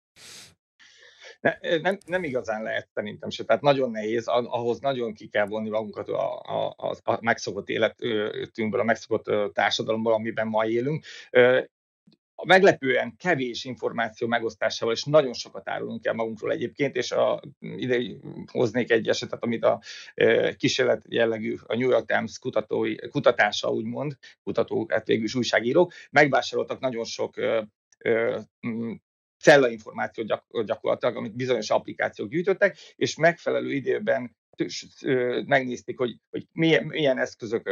Ne, 1.40 1.78
nem, 1.80 1.98
nem 2.06 2.24
igazán 2.24 2.62
lehet 2.62 2.88
szerintem 2.94 3.30
se, 3.30 3.44
tehát 3.44 3.62
nagyon 3.62 3.90
nehéz, 3.90 4.26
ahhoz 4.26 4.80
nagyon 4.80 5.14
ki 5.14 5.28
kell 5.28 5.46
vonni 5.46 5.68
magunkat 5.68 6.08
a, 6.08 6.40
a, 6.40 6.96
a, 7.02 7.18
megszokott 7.20 7.68
életünkből, 7.68 8.80
a 8.80 8.84
megszokott 8.84 9.54
társadalomból, 9.54 10.12
amiben 10.12 10.46
ma 10.46 10.66
élünk 10.66 11.04
a 12.44 12.46
meglepően 12.46 13.16
kevés 13.16 13.64
információ 13.64 14.28
megosztásával, 14.28 14.94
és 14.94 15.04
nagyon 15.04 15.32
sokat 15.32 15.68
árulunk 15.68 16.06
el 16.06 16.12
magunkról 16.12 16.52
egyébként, 16.52 16.96
és 16.96 17.12
a, 17.12 17.42
ide 17.60 18.00
hoznék 18.52 18.90
egy 18.90 19.08
esetet, 19.08 19.42
amit 19.42 19.64
a 19.64 19.80
e, 20.14 20.54
kísérlet 20.54 21.04
jellegű 21.08 21.56
a 21.66 21.76
New 21.76 21.90
York 21.90 22.06
Times 22.06 22.38
kutatói, 22.38 23.08
kutatása 23.08 23.68
úgymond, 23.68 24.16
kutatók, 24.42 24.92
hát 24.92 25.06
végül 25.06 25.24
is 25.24 25.34
újságírók, 25.34 25.92
megvásároltak 26.10 26.80
nagyon 26.80 27.04
sok 27.04 27.38
e, 27.38 27.68
e, 27.98 28.42
cella 29.38 29.68
információt 29.68 30.26
gyak, 30.26 30.64
gyakorlatilag, 30.64 31.16
amit 31.16 31.36
bizonyos 31.36 31.70
applikációk 31.70 32.28
gyűjtöttek, 32.28 32.76
és 32.96 33.16
megfelelő 33.16 33.72
időben 33.72 34.36
megnézték, 35.46 35.98
hogy, 35.98 36.16
hogy 36.30 36.46
milyen, 36.52 36.84
milyen 36.84 37.18
eszközök 37.18 37.68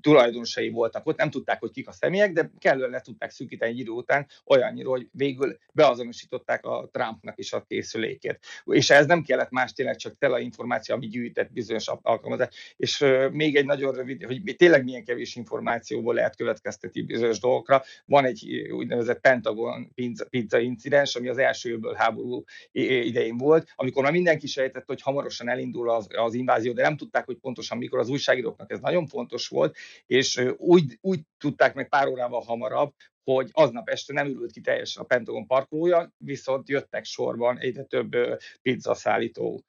tulajdonosai 0.00 0.70
voltak 0.70 1.06
ott, 1.06 1.16
nem 1.16 1.30
tudták, 1.30 1.60
hogy 1.60 1.70
kik 1.70 1.88
a 1.88 1.92
személyek, 1.92 2.32
de 2.32 2.50
kellően 2.58 2.90
le 2.90 3.00
tudták 3.00 3.30
szűkíteni 3.30 3.70
egy 3.70 3.78
idő 3.78 3.90
után 3.90 4.26
olyannyira, 4.44 4.88
hogy 4.88 5.08
végül 5.12 5.58
beazonosították 5.72 6.64
a 6.64 6.88
Trumpnak 6.92 7.38
is 7.38 7.52
a 7.52 7.64
készülékét. 7.68 8.38
És 8.64 8.90
ez 8.90 9.06
nem 9.06 9.22
kellett 9.22 9.50
más 9.50 9.72
tényleg 9.72 9.96
csak 9.96 10.18
tele 10.18 10.40
információ, 10.40 10.94
ami 10.94 11.06
gyűjtett 11.06 11.52
bizonyos 11.52 11.88
alkalmazás. 12.02 12.74
És 12.76 13.04
még 13.30 13.56
egy 13.56 13.66
nagyon 13.66 13.94
rövid, 13.94 14.24
hogy 14.24 14.54
tényleg 14.56 14.84
milyen 14.84 15.04
kevés 15.04 15.36
információból 15.36 16.14
lehet 16.14 16.36
következtetni 16.36 17.02
bizonyos 17.02 17.40
dolgokra. 17.40 17.82
Van 18.04 18.24
egy 18.24 18.68
úgynevezett 18.70 19.20
Pentagon 19.20 19.92
pizza 20.30 20.58
incidens, 20.58 21.14
ami 21.16 21.28
az 21.28 21.38
első 21.38 21.80
háború 21.94 22.44
idején 22.72 23.36
volt, 23.36 23.72
amikor 23.76 24.02
már 24.02 24.12
mindenki 24.12 24.46
sejtett, 24.46 24.86
hogy 24.86 25.02
hamarosan 25.02 25.48
elindul 25.48 25.90
az, 25.90 26.06
az 26.16 26.34
invázió, 26.34 26.72
de 26.72 26.82
nem 26.82 26.96
tudták, 26.96 27.24
hogy 27.24 27.36
pontosan 27.36 27.78
mikor 27.78 27.98
az 27.98 28.08
újságíróknak 28.08 28.70
ez 28.70 28.80
nagyon 28.80 29.05
fontos 29.06 29.48
volt, 29.48 29.76
és 30.06 30.42
úgy, 30.56 30.98
úgy 31.00 31.20
tudták 31.38 31.74
meg 31.74 31.88
pár 31.88 32.06
órával 32.06 32.40
hamarabb, 32.40 32.92
hogy 33.32 33.50
aznap 33.52 33.88
este 33.88 34.12
nem 34.12 34.26
ürült 34.26 34.52
ki 34.52 34.60
teljesen 34.60 35.02
a 35.02 35.06
Pentagon 35.06 35.46
parkolója, 35.46 36.12
viszont 36.16 36.68
jöttek 36.68 37.04
sorban 37.04 37.58
egyre 37.58 37.82
több 37.82 38.16
pizzaszállító. 38.62 39.64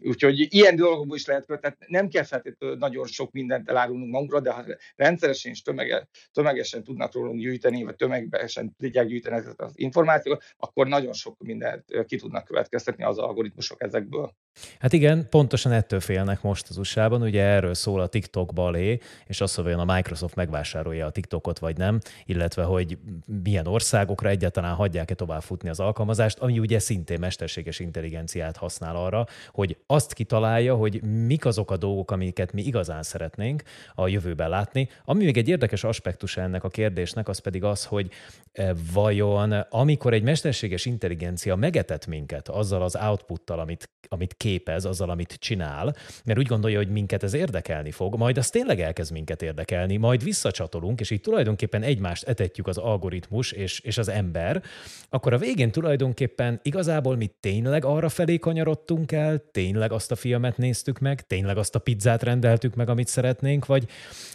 Úgyhogy 0.00 0.54
ilyen 0.54 0.76
dolgokból 0.76 1.16
is 1.16 1.26
lehet 1.26 1.46
tehát 1.46 1.76
nem 1.86 2.08
kell 2.08 2.22
feltétlenül 2.22 2.76
nagyon 2.76 3.06
sok 3.06 3.32
mindent 3.32 3.68
elárulnunk 3.68 4.12
magunkra, 4.12 4.40
de 4.40 4.50
ha 4.50 4.64
rendszeresen 4.96 5.52
és 5.52 5.62
tömege, 5.62 6.08
tömegesen 6.32 6.84
tudnak 6.84 7.14
rólunk 7.14 7.40
gyűjteni, 7.40 7.82
vagy 7.82 7.96
tömegesen 7.96 8.74
tudják 8.76 9.06
gyűjteni 9.06 9.36
ezeket 9.36 9.60
az 9.60 9.72
információkat, 9.78 10.44
akkor 10.56 10.86
nagyon 10.86 11.12
sok 11.12 11.36
mindent 11.38 12.04
ki 12.06 12.16
tudnak 12.16 12.44
következtetni 12.44 13.04
az 13.04 13.18
algoritmusok 13.18 13.82
ezekből. 13.82 14.34
Hát 14.78 14.92
igen, 14.92 15.26
pontosan 15.30 15.72
ettől 15.72 16.00
félnek 16.00 16.42
most 16.42 16.66
az 16.68 16.76
USA-ban, 16.76 17.22
ugye 17.22 17.42
erről 17.42 17.74
szól 17.74 18.00
a 18.00 18.06
TikTok 18.06 18.52
balé, 18.52 18.98
és 19.26 19.40
az, 19.40 19.54
hogy 19.54 19.72
a 19.72 19.84
Microsoft 19.84 20.34
megvásárolja 20.34 21.06
a 21.06 21.10
TikTokot 21.10 21.58
vagy 21.58 21.76
nem, 21.76 22.00
illetve 22.24 22.62
hogy 22.62 22.98
milyen 23.42 23.66
országokra 23.66 24.28
egyáltalán 24.28 24.74
hagyják-e 24.74 25.14
tovább 25.14 25.42
futni 25.42 25.68
az 25.68 25.80
alkalmazást, 25.80 26.38
ami 26.38 26.58
ugye 26.58 26.78
szintén 26.78 27.18
mesterséges 27.20 27.78
intelligenciát 27.78 28.56
használ 28.56 28.96
arra, 28.96 29.26
hogy 29.52 29.76
azt 29.86 30.12
kitalálja, 30.12 30.74
hogy 30.74 31.02
mik 31.02 31.44
azok 31.44 31.70
a 31.70 31.76
dolgok, 31.76 32.10
amiket 32.10 32.52
mi 32.52 32.62
igazán 32.62 33.02
szeretnénk 33.02 33.62
a 33.94 34.08
jövőben 34.08 34.48
látni. 34.48 34.88
Ami 35.04 35.24
még 35.24 35.36
egy 35.36 35.48
érdekes 35.48 35.84
aspektus 35.84 36.36
ennek 36.36 36.64
a 36.64 36.68
kérdésnek, 36.68 37.28
az 37.28 37.38
pedig 37.38 37.64
az, 37.64 37.84
hogy 37.84 38.10
e, 38.52 38.74
vajon 38.92 39.52
amikor 39.52 40.12
egy 40.12 40.22
mesterséges 40.22 40.84
intelligencia 40.84 41.56
megetett 41.56 42.06
minket 42.06 42.48
azzal 42.48 42.82
az 42.82 42.96
outputtal, 42.96 43.58
amit, 43.58 43.90
amit 44.08 44.34
képez, 44.48 44.84
azzal, 44.84 45.10
amit 45.10 45.36
csinál, 45.38 45.94
mert 46.24 46.38
úgy 46.38 46.46
gondolja, 46.46 46.76
hogy 46.76 46.90
minket 46.90 47.22
ez 47.22 47.34
érdekelni 47.34 47.90
fog, 47.90 48.16
majd 48.16 48.38
az 48.38 48.50
tényleg 48.50 48.80
elkezd 48.80 49.12
minket 49.12 49.42
érdekelni, 49.42 49.96
majd 49.96 50.24
visszacsatolunk, 50.24 51.00
és 51.00 51.10
így 51.10 51.20
tulajdonképpen 51.20 51.82
egymást 51.82 52.24
etetjük 52.24 52.66
az 52.66 52.78
algoritmus 52.78 53.52
és, 53.52 53.80
és 53.80 53.98
az 53.98 54.08
ember, 54.08 54.62
akkor 55.08 55.32
a 55.32 55.38
végén 55.38 55.70
tulajdonképpen 55.70 56.60
igazából 56.62 57.16
mi 57.16 57.30
tényleg 57.40 57.84
arra 57.84 58.08
felé 58.08 58.38
kanyarodtunk 58.38 59.12
el, 59.12 59.42
tényleg 59.50 59.92
azt 59.92 60.10
a 60.10 60.16
filmet 60.16 60.56
néztük 60.56 60.98
meg, 60.98 61.26
tényleg 61.26 61.56
azt 61.56 61.74
a 61.74 61.78
pizzát 61.78 62.22
rendeltük 62.22 62.74
meg, 62.74 62.88
amit 62.88 63.08
szeretnénk, 63.08 63.66
vagy, 63.66 63.86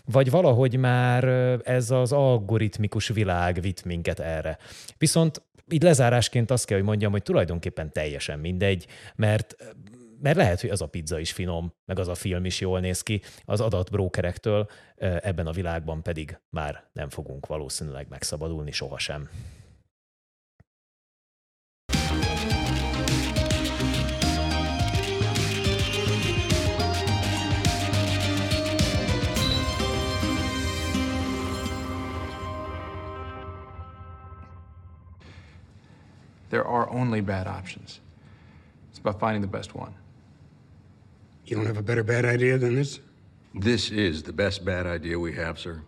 vagy 0.06 0.30
valahogy 0.30 0.78
már 0.78 1.24
ez 1.64 1.92
az 1.92 2.12
algoritmikus 2.12 3.08
világ 3.08 3.62
vitt 3.62 3.86
minket 3.86 4.20
erre. 4.20 4.58
Viszont 4.98 5.42
így 5.70 5.84
lezárásként 5.84 6.52
azt 6.52 6.66
kell, 6.66 6.78
hogy 6.78 6.88
mondjam, 6.88 7.12
hogy 7.12 7.24
tulajdonképpen 7.24 7.92
teljesen 7.92 8.40
mindegy, 8.40 8.88
mert 9.16 9.56
mert 10.24 10.38
lehet, 10.38 10.62
hogy 10.62 10.70
az 10.70 10.82
a 10.82 10.88
pizza 10.88 11.20
is 11.20 11.32
finom, 11.32 11.74
meg 11.86 12.00
az 12.00 12.08
a 12.08 12.16
film 12.16 12.46
is 12.46 12.60
jól 12.60 12.80
néz 12.80 13.02
ki, 13.02 13.22
az 13.46 13.62
adatbrókerektől 13.62 14.70
ebben 14.98 15.48
a 15.48 15.52
világban 15.52 16.04
pedig 16.04 16.40
már 16.50 16.90
nem 16.94 17.10
fogunk 17.10 17.46
valószínűleg 17.46 18.08
megszabadulni 18.10 18.72
sohasem. 18.72 19.30
There 36.50 36.64
are 36.64 36.88
only 36.90 37.22
bad 37.22 37.48
options. 37.48 38.02
It's 38.92 39.00
about 39.00 39.20
finding 39.20 39.42
the 39.42 39.58
best 39.58 39.76
one. 39.76 40.03
You 41.46 41.56
don't 41.56 41.66
have 41.66 41.78
a 41.78 41.84
better 41.84 42.04
bad 42.04 42.26
idea 42.26 42.58
than 42.58 42.76
this? 42.76 43.00
This 43.54 43.92
is 43.92 44.24
the 44.24 44.34
best 44.34 44.64
bad 44.66 44.86
idea 44.86 45.20
we 45.20 45.34
have, 45.34 45.60
sir. 45.60 45.82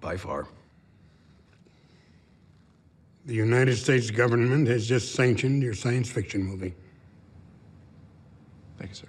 By 0.00 0.16
far. 0.16 0.46
The 3.26 3.34
United 3.34 3.76
States 3.76 4.10
government 4.10 4.68
has 4.68 4.86
just 4.86 5.14
sanctioned 5.14 5.62
your 5.62 5.74
science 5.74 6.10
fiction 6.10 6.42
movie. 6.42 6.74
Thank 8.78 8.90
you, 8.90 8.94
sir. 8.94 9.08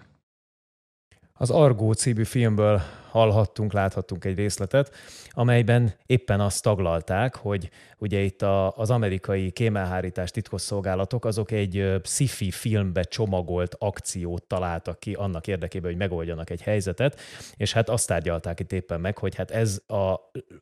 Az 1.33 1.49
Argó 1.49 1.93
című 1.93 2.23
filmből 2.23 2.81
hallhattunk, 3.09 3.73
láthattunk 3.73 4.25
egy 4.25 4.35
részletet, 4.35 4.95
amelyben 5.29 5.93
éppen 6.05 6.39
azt 6.39 6.63
taglalták, 6.63 7.35
hogy 7.35 7.69
ugye 7.97 8.19
itt 8.19 8.41
a, 8.41 8.77
az 8.77 8.89
amerikai 8.89 9.51
kémelhárítás 9.51 10.31
titkosszolgálatok 10.31 11.25
azok 11.25 11.51
egy 11.51 11.99
sci-fi 12.03 12.51
filmbe 12.51 13.03
csomagolt 13.03 13.75
akciót 13.79 14.43
találtak 14.43 14.99
ki 14.99 15.13
annak 15.13 15.47
érdekében, 15.47 15.89
hogy 15.89 15.99
megoldjanak 15.99 16.49
egy 16.49 16.61
helyzetet, 16.61 17.19
és 17.55 17.73
hát 17.73 17.89
azt 17.89 18.07
tárgyalták 18.07 18.59
itt 18.59 18.71
éppen 18.71 18.99
meg, 18.99 19.17
hogy 19.17 19.35
hát 19.35 19.51
ez 19.51 19.81
a, 19.87 20.11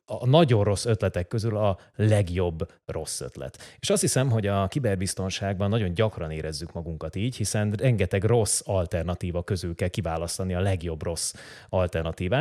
a 0.06 0.26
nagyon 0.26 0.64
rossz 0.64 0.84
ötletek 0.84 1.28
közül 1.28 1.56
a 1.56 1.78
legjobb 1.96 2.72
rossz 2.86 3.20
ötlet. 3.20 3.76
És 3.78 3.90
azt 3.90 4.00
hiszem, 4.00 4.30
hogy 4.30 4.46
a 4.46 4.66
kiberbiztonságban 4.68 5.68
nagyon 5.68 5.94
gyakran 5.94 6.30
érezzük 6.30 6.72
magunkat 6.72 7.16
így, 7.16 7.36
hiszen 7.36 7.72
rengeteg 7.72 8.24
rossz 8.24 8.60
alternatíva 8.64 9.42
közül 9.42 9.74
kell 9.74 9.88
kiválasztani 9.88 10.54
a 10.54 10.60
legjobb 10.60 11.02
rossz 11.02 11.34
alternatívát, 11.68 12.37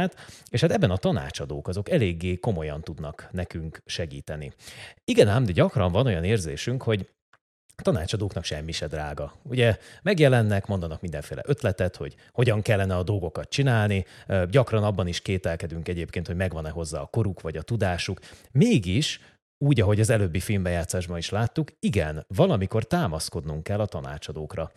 és 0.50 0.62
hát 0.62 0.72
ebben 0.72 0.92
a 0.92 0.98
tanácsadók 0.98 1.68
azok 1.68 1.90
eléggé 1.90 2.36
komolyan 2.36 2.82
tudnak 2.82 3.28
nekünk 3.32 3.82
segíteni. 3.86 4.54
Igen 5.06 5.28
ám, 5.28 5.46
de 5.46 5.52
gyakran 5.52 5.92
van 5.92 6.06
olyan 6.06 6.24
érzésünk, 6.24 6.84
hogy 6.84 7.10
a 7.80 7.82
tanácsadóknak 7.82 8.44
semmi 8.44 8.72
se 8.72 8.88
drága. 8.88 9.34
Ugye 9.44 9.78
megjelennek, 10.02 10.66
mondanak 10.66 11.02
mindenféle 11.02 11.42
ötletet, 11.46 11.96
hogy 11.96 12.16
hogyan 12.32 12.62
kellene 12.62 12.96
a 12.96 13.04
dolgokat 13.04 13.50
csinálni, 13.50 14.06
gyakran 14.50 14.84
abban 14.84 15.08
is 15.08 15.22
kételkedünk 15.22 15.88
egyébként, 15.88 16.28
hogy 16.28 16.36
megvan-e 16.36 16.70
hozzá 16.70 17.00
a 17.00 17.06
koruk 17.06 17.42
vagy 17.42 17.58
a 17.58 17.62
tudásuk. 17.62 18.20
Mégis 18.52 19.20
úgy, 19.58 19.82
ahogy 19.82 20.00
az 20.00 20.10
előbbi 20.10 20.40
filmbejátszásban 20.40 21.18
is 21.18 21.30
láttuk, 21.30 21.72
igen, 21.80 22.26
valamikor 22.28 22.84
támaszkodnunk 22.84 23.64
kell 23.64 23.80
a 23.80 23.86
tanácsadókra. 23.86 24.72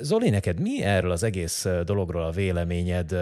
Zoli, 0.00 0.30
neked 0.30 0.60
mi 0.60 0.82
erről 0.82 1.10
az 1.10 1.22
egész 1.22 1.66
dologról 1.84 2.22
a 2.22 2.30
véleményed? 2.30 3.16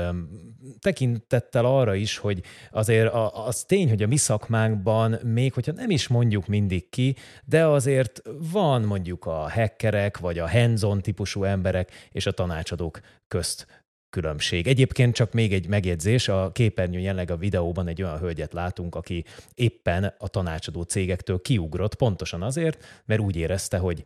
Tekintettel 0.78 1.64
arra 1.64 1.94
is, 1.94 2.16
hogy 2.16 2.42
azért 2.70 3.12
az 3.32 3.64
tény, 3.64 3.88
hogy 3.88 4.02
a 4.02 4.06
mi 4.06 4.16
szakmánkban, 4.16 5.18
még 5.24 5.52
hogyha 5.52 5.72
nem 5.72 5.90
is 5.90 6.08
mondjuk 6.08 6.46
mindig 6.46 6.88
ki, 6.88 7.16
de 7.44 7.66
azért 7.66 8.22
van 8.52 8.82
mondjuk 8.82 9.26
a 9.26 9.50
hackerek, 9.50 10.18
vagy 10.18 10.38
a 10.38 10.50
hands-on 10.50 11.02
típusú 11.02 11.44
emberek 11.44 12.08
és 12.12 12.26
a 12.26 12.32
tanácsadók 12.32 13.00
közt 13.28 13.66
különbség. 14.10 14.66
Egyébként 14.66 15.14
csak 15.14 15.32
még 15.32 15.52
egy 15.52 15.68
megjegyzés, 15.68 16.28
a 16.28 16.50
képernyőn 16.52 17.00
jelenleg 17.00 17.30
a 17.30 17.36
videóban 17.36 17.88
egy 17.88 18.02
olyan 18.02 18.18
hölgyet 18.18 18.52
látunk, 18.52 18.94
aki 18.94 19.24
éppen 19.54 20.14
a 20.18 20.28
tanácsadó 20.28 20.82
cégektől 20.82 21.40
kiugrott, 21.40 21.94
pontosan 21.94 22.42
azért, 22.42 23.02
mert 23.04 23.20
úgy 23.20 23.36
érezte, 23.36 23.78
hogy 23.78 24.02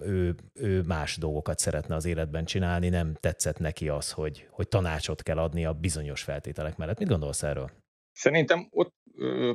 ő, 0.00 0.34
ő 0.54 0.82
más 0.86 1.16
dolgokat 1.16 1.58
szeretne 1.58 1.94
az 1.94 2.04
életben 2.04 2.44
csinálni, 2.44 2.88
nem 2.88 3.16
tetszett 3.20 3.58
neki 3.58 3.88
az, 3.88 4.10
hogy, 4.10 4.46
hogy 4.50 4.68
tanácsot 4.68 5.22
kell 5.22 5.38
adni 5.38 5.64
a 5.64 5.72
bizonyos 5.72 6.22
feltételek 6.22 6.76
mellett. 6.76 6.98
Mit 6.98 7.08
gondolsz 7.08 7.42
erről? 7.42 7.70
Szerintem 8.12 8.66
ott 8.70 8.94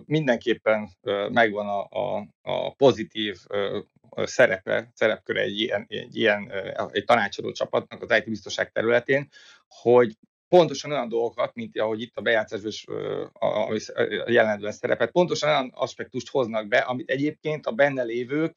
mindenképpen 0.05 0.89
megvan 1.29 1.67
a, 1.67 1.99
a, 1.99 2.27
a 2.41 2.73
pozitív 2.73 3.38
szerepe, 4.15 4.91
szerepköre 4.93 5.41
egy 5.41 5.60
ilyen, 5.60 5.86
egy 5.88 6.15
ilyen 6.15 6.51
egy 6.91 7.05
tanácsadó 7.05 7.51
csapatnak 7.51 8.01
az 8.01 8.17
IT 8.17 8.25
biztonság 8.25 8.71
területén, 8.71 9.27
hogy 9.69 10.17
pontosan 10.49 10.91
olyan 10.91 11.10
dolgokat, 11.10 11.55
mint 11.55 11.79
ahogy 11.79 12.01
itt 12.01 12.17
a 12.17 12.21
bejátszásban 12.21 12.71
a 13.34 14.32
jelenetben 14.32 14.71
szerepet, 14.71 15.12
pontosan 15.12 15.49
olyan 15.49 15.71
aspektust 15.75 16.29
hoznak 16.29 16.67
be, 16.67 16.77
amit 16.77 17.10
egyébként 17.10 17.65
a 17.65 17.71
benne 17.71 18.03
lévők 18.03 18.55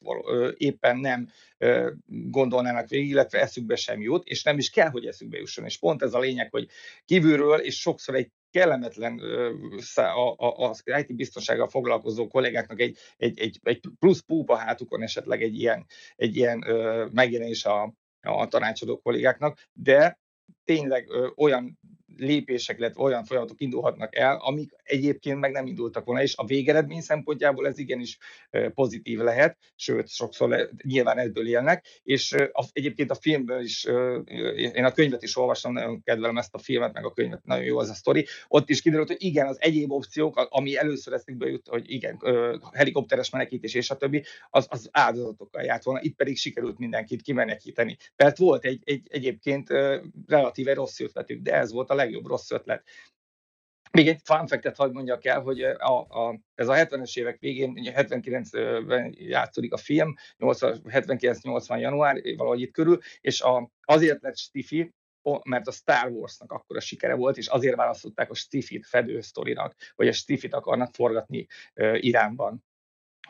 éppen 0.57 0.97
nem 0.97 1.29
gondolnának 2.07 2.89
végig, 2.89 3.09
illetve 3.09 3.41
eszükbe 3.41 3.75
sem 3.75 4.01
jut, 4.01 4.27
és 4.27 4.43
nem 4.43 4.57
is 4.57 4.69
kell, 4.69 4.89
hogy 4.89 5.05
eszükbe 5.05 5.37
jusson. 5.37 5.65
És 5.65 5.79
pont 5.79 6.01
ez 6.01 6.13
a 6.13 6.19
lényeg, 6.19 6.51
hogy 6.51 6.67
kívülről, 7.05 7.59
és 7.59 7.79
sokszor 7.79 8.15
egy 8.15 8.31
kellemetlen 8.51 9.21
az 10.55 10.83
IT 10.85 11.15
biztonsággal 11.15 11.67
foglalkozó 11.67 12.27
kollégáknak 12.27 12.79
egy, 12.79 12.97
egy, 13.17 13.39
egy, 13.39 13.59
egy 13.63 13.81
plusz 13.99 14.19
púpa 14.19 14.55
hátukon 14.55 15.01
esetleg 15.01 15.41
egy 15.41 15.59
ilyen, 15.59 15.85
egy 16.15 16.35
ilyen 16.35 16.65
megjelenés 17.11 17.65
a, 17.65 17.93
a 18.21 18.47
tanácsadó 18.47 18.99
kollégáknak, 18.99 19.67
de 19.73 20.21
tényleg 20.65 21.07
olyan 21.35 21.79
lépések, 22.17 22.77
illetve 22.77 23.01
olyan 23.01 23.23
folyamatok 23.23 23.61
indulhatnak 23.61 24.15
el, 24.15 24.37
amik 24.37 24.71
egyébként 24.83 25.39
meg 25.39 25.51
nem 25.51 25.67
indultak 25.67 26.05
volna, 26.05 26.21
és 26.21 26.35
a 26.37 26.45
végeredmény 26.45 27.01
szempontjából 27.01 27.67
ez 27.67 27.77
igenis 27.77 28.17
pozitív 28.73 29.19
lehet, 29.19 29.57
sőt, 29.75 30.09
sokszor 30.09 30.49
le, 30.49 30.69
nyilván 30.83 31.17
ebből 31.17 31.47
élnek, 31.47 31.85
és 32.03 32.31
a, 32.51 32.65
egyébként 32.71 33.11
a 33.11 33.15
filmből 33.15 33.61
is, 33.61 33.85
én 34.55 34.85
a 34.85 34.91
könyvet 34.91 35.23
is 35.23 35.37
olvastam, 35.37 35.73
nagyon 35.73 36.01
kedvelem 36.03 36.37
ezt 36.37 36.53
a 36.53 36.57
filmet, 36.57 36.93
meg 36.93 37.05
a 37.05 37.13
könyvet, 37.13 37.43
nagyon 37.43 37.65
jó 37.65 37.77
az 37.77 37.89
a 37.89 37.93
sztori, 37.93 38.25
ott 38.47 38.69
is 38.69 38.81
kiderült, 38.81 39.07
hogy 39.07 39.23
igen, 39.23 39.47
az 39.47 39.57
egyéb 39.61 39.91
opciók, 39.91 40.47
ami 40.49 40.77
először 40.77 41.13
eszükbe 41.13 41.49
jut, 41.49 41.67
hogy 41.67 41.91
igen, 41.91 42.21
helikopteres 42.71 43.29
menekítés 43.29 43.73
és 43.73 43.89
a 43.89 43.95
többi, 43.95 44.23
az, 44.49 44.67
az 44.69 44.89
áldozatokkal 44.91 45.63
járt 45.63 45.83
volna, 45.83 46.01
itt 46.01 46.15
pedig 46.15 46.37
sikerült 46.37 46.77
mindenkit 46.77 47.21
kimenekíteni. 47.21 47.97
Mert 48.15 48.37
volt 48.37 48.65
egy, 48.65 48.81
egy 48.83 49.07
egyébként 49.09 49.69
relatíve 50.27 50.73
rossz 50.73 50.99
ötletük, 50.99 51.41
de 51.41 51.53
ez 51.53 51.71
volt 51.71 51.89
a 51.89 51.95
legjobb 52.03 52.25
rossz 52.25 52.51
ötlet. 52.51 52.83
még 53.91 54.07
egy 54.07 54.19
fun 54.23 54.47
fact-et 54.47 54.75
hadd 54.75 54.93
mondjak 54.93 55.25
el, 55.25 55.41
hogy 55.41 55.61
a, 55.63 55.99
a, 55.99 56.39
ez 56.55 56.67
a 56.67 56.73
70-es 56.73 57.17
évek 57.17 57.39
végén, 57.39 57.73
79-ben 57.75 59.13
játszódik 59.17 59.73
a 59.73 59.77
film, 59.77 60.13
79-80 60.39 61.79
január, 61.79 62.21
valahogy 62.37 62.61
itt 62.61 62.71
körül, 62.71 62.99
és 63.21 63.41
a, 63.41 63.71
azért 63.81 64.21
lett 64.21 64.37
Stiffy, 64.37 64.93
mert 65.43 65.67
a 65.67 65.71
Star 65.71 66.11
Warsnak 66.11 66.51
akkor 66.51 66.77
a 66.77 66.79
sikere 66.79 67.13
volt, 67.13 67.37
és 67.37 67.47
azért 67.47 67.75
választották 67.75 68.29
a 68.29 68.33
Stiffit 68.33 68.85
fedő 68.85 69.21
sztorinak, 69.21 69.75
vagy 69.95 70.07
a 70.07 70.11
Stiffit 70.11 70.53
akarnak 70.53 70.93
forgatni 70.93 71.47
Iránban. 71.93 72.63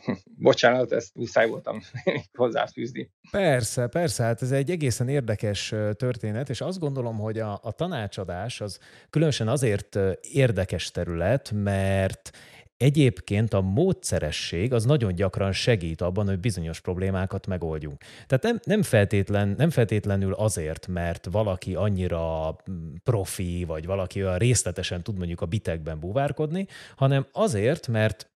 Bocsánat, 0.37 0.91
ezt 0.91 1.15
muszáj 1.15 1.47
voltam 1.47 1.81
hozzáfűzni. 2.37 3.11
Persze, 3.31 3.87
persze, 3.87 4.23
hát 4.23 4.41
ez 4.41 4.51
egy 4.51 4.71
egészen 4.71 5.07
érdekes 5.07 5.73
történet, 5.93 6.49
és 6.49 6.61
azt 6.61 6.79
gondolom, 6.79 7.17
hogy 7.17 7.39
a, 7.39 7.59
a 7.63 7.71
tanácsadás 7.71 8.61
az 8.61 8.79
különösen 9.09 9.47
azért 9.47 9.99
érdekes 10.21 10.91
terület, 10.91 11.51
mert 11.51 12.31
Egyébként 12.77 13.53
a 13.53 13.61
módszeresség 13.61 14.73
az 14.73 14.85
nagyon 14.85 15.15
gyakran 15.15 15.51
segít 15.51 16.01
abban, 16.01 16.27
hogy 16.27 16.39
bizonyos 16.39 16.79
problémákat 16.79 17.47
megoldjunk. 17.47 18.01
Tehát 18.27 18.43
nem, 18.43 18.59
nem, 18.63 18.81
feltétlen, 18.81 19.53
nem 19.57 19.69
feltétlenül 19.69 20.33
azért, 20.33 20.87
mert 20.87 21.27
valaki 21.31 21.75
annyira 21.75 22.55
mm, 22.71 22.93
profi, 23.03 23.63
vagy 23.67 23.85
valaki 23.85 24.23
olyan 24.23 24.37
részletesen 24.37 25.03
tud 25.03 25.17
mondjuk 25.17 25.41
a 25.41 25.45
bitekben 25.45 25.99
búvárkodni, 25.99 26.67
hanem 26.95 27.27
azért, 27.31 27.87
mert 27.87 28.32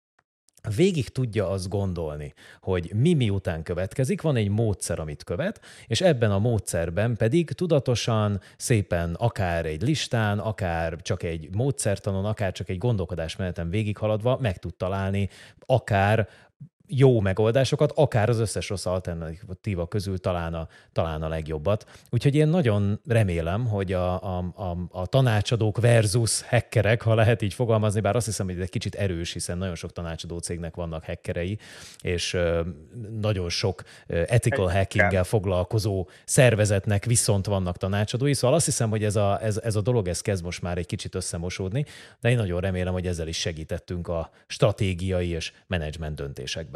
végig 0.75 1.09
tudja 1.09 1.49
azt 1.49 1.69
gondolni, 1.69 2.33
hogy 2.61 2.91
mi 2.93 3.13
miután 3.13 3.63
következik, 3.63 4.21
van 4.21 4.35
egy 4.35 4.49
módszer, 4.49 4.99
amit 4.99 5.23
követ, 5.23 5.59
és 5.87 6.01
ebben 6.01 6.31
a 6.31 6.39
módszerben 6.39 7.15
pedig 7.15 7.51
tudatosan, 7.51 8.41
szépen 8.57 9.13
akár 9.13 9.65
egy 9.65 9.81
listán, 9.81 10.39
akár 10.39 11.01
csak 11.01 11.23
egy 11.23 11.49
módszertanon, 11.51 12.25
akár 12.25 12.51
csak 12.51 12.69
egy 12.69 12.77
gondolkodásmeneten 12.77 13.69
végighaladva 13.69 14.37
meg 14.41 14.57
tud 14.57 14.75
találni 14.75 15.29
akár 15.65 16.29
jó 16.87 17.19
megoldásokat, 17.19 17.91
akár 17.95 18.29
az 18.29 18.39
összes 18.39 18.69
rossz 18.69 18.85
alternatíva 18.85 19.87
közül 19.87 20.17
talán 20.17 20.53
a, 20.53 20.67
talán 20.93 21.21
a 21.21 21.27
legjobbat. 21.27 21.85
Úgyhogy 22.09 22.35
én 22.35 22.47
nagyon 22.47 22.99
remélem, 23.07 23.67
hogy 23.67 23.93
a, 23.93 24.37
a, 24.37 24.37
a, 24.55 24.77
a 24.91 25.05
tanácsadók 25.05 25.79
versus 25.79 26.41
hackerek, 26.41 27.01
ha 27.01 27.15
lehet 27.15 27.41
így 27.41 27.53
fogalmazni, 27.53 27.99
bár 27.99 28.15
azt 28.15 28.25
hiszem, 28.25 28.45
hogy 28.45 28.55
ez 28.55 28.61
egy 28.61 28.69
kicsit 28.69 28.95
erős, 28.95 29.33
hiszen 29.33 29.57
nagyon 29.57 29.75
sok 29.75 29.91
tanácsadó 29.91 30.37
cégnek 30.37 30.75
vannak 30.75 31.05
hackerei, 31.05 31.57
és 32.01 32.37
nagyon 33.19 33.49
sok 33.49 33.83
ethical 34.07 34.67
hackinggel 34.67 35.23
foglalkozó 35.23 36.07
szervezetnek 36.25 37.05
viszont 37.05 37.45
vannak 37.45 37.77
tanácsadói, 37.77 38.33
szóval 38.33 38.55
azt 38.55 38.65
hiszem, 38.65 38.89
hogy 38.89 39.03
ez 39.03 39.15
a, 39.15 39.39
ez, 39.41 39.57
ez 39.57 39.75
a 39.75 39.81
dolog 39.81 40.07
ez 40.07 40.21
kezd 40.21 40.43
most 40.43 40.61
már 40.61 40.77
egy 40.77 40.85
kicsit 40.85 41.15
összemosódni, 41.15 41.85
de 42.19 42.29
én 42.29 42.37
nagyon 42.37 42.59
remélem, 42.59 42.93
hogy 42.93 43.07
ezzel 43.07 43.27
is 43.27 43.37
segítettünk 43.37 44.07
a 44.07 44.29
stratégiai 44.47 45.29
és 45.29 45.51
menedzsment 45.67 46.15
döntésekben. 46.15 46.74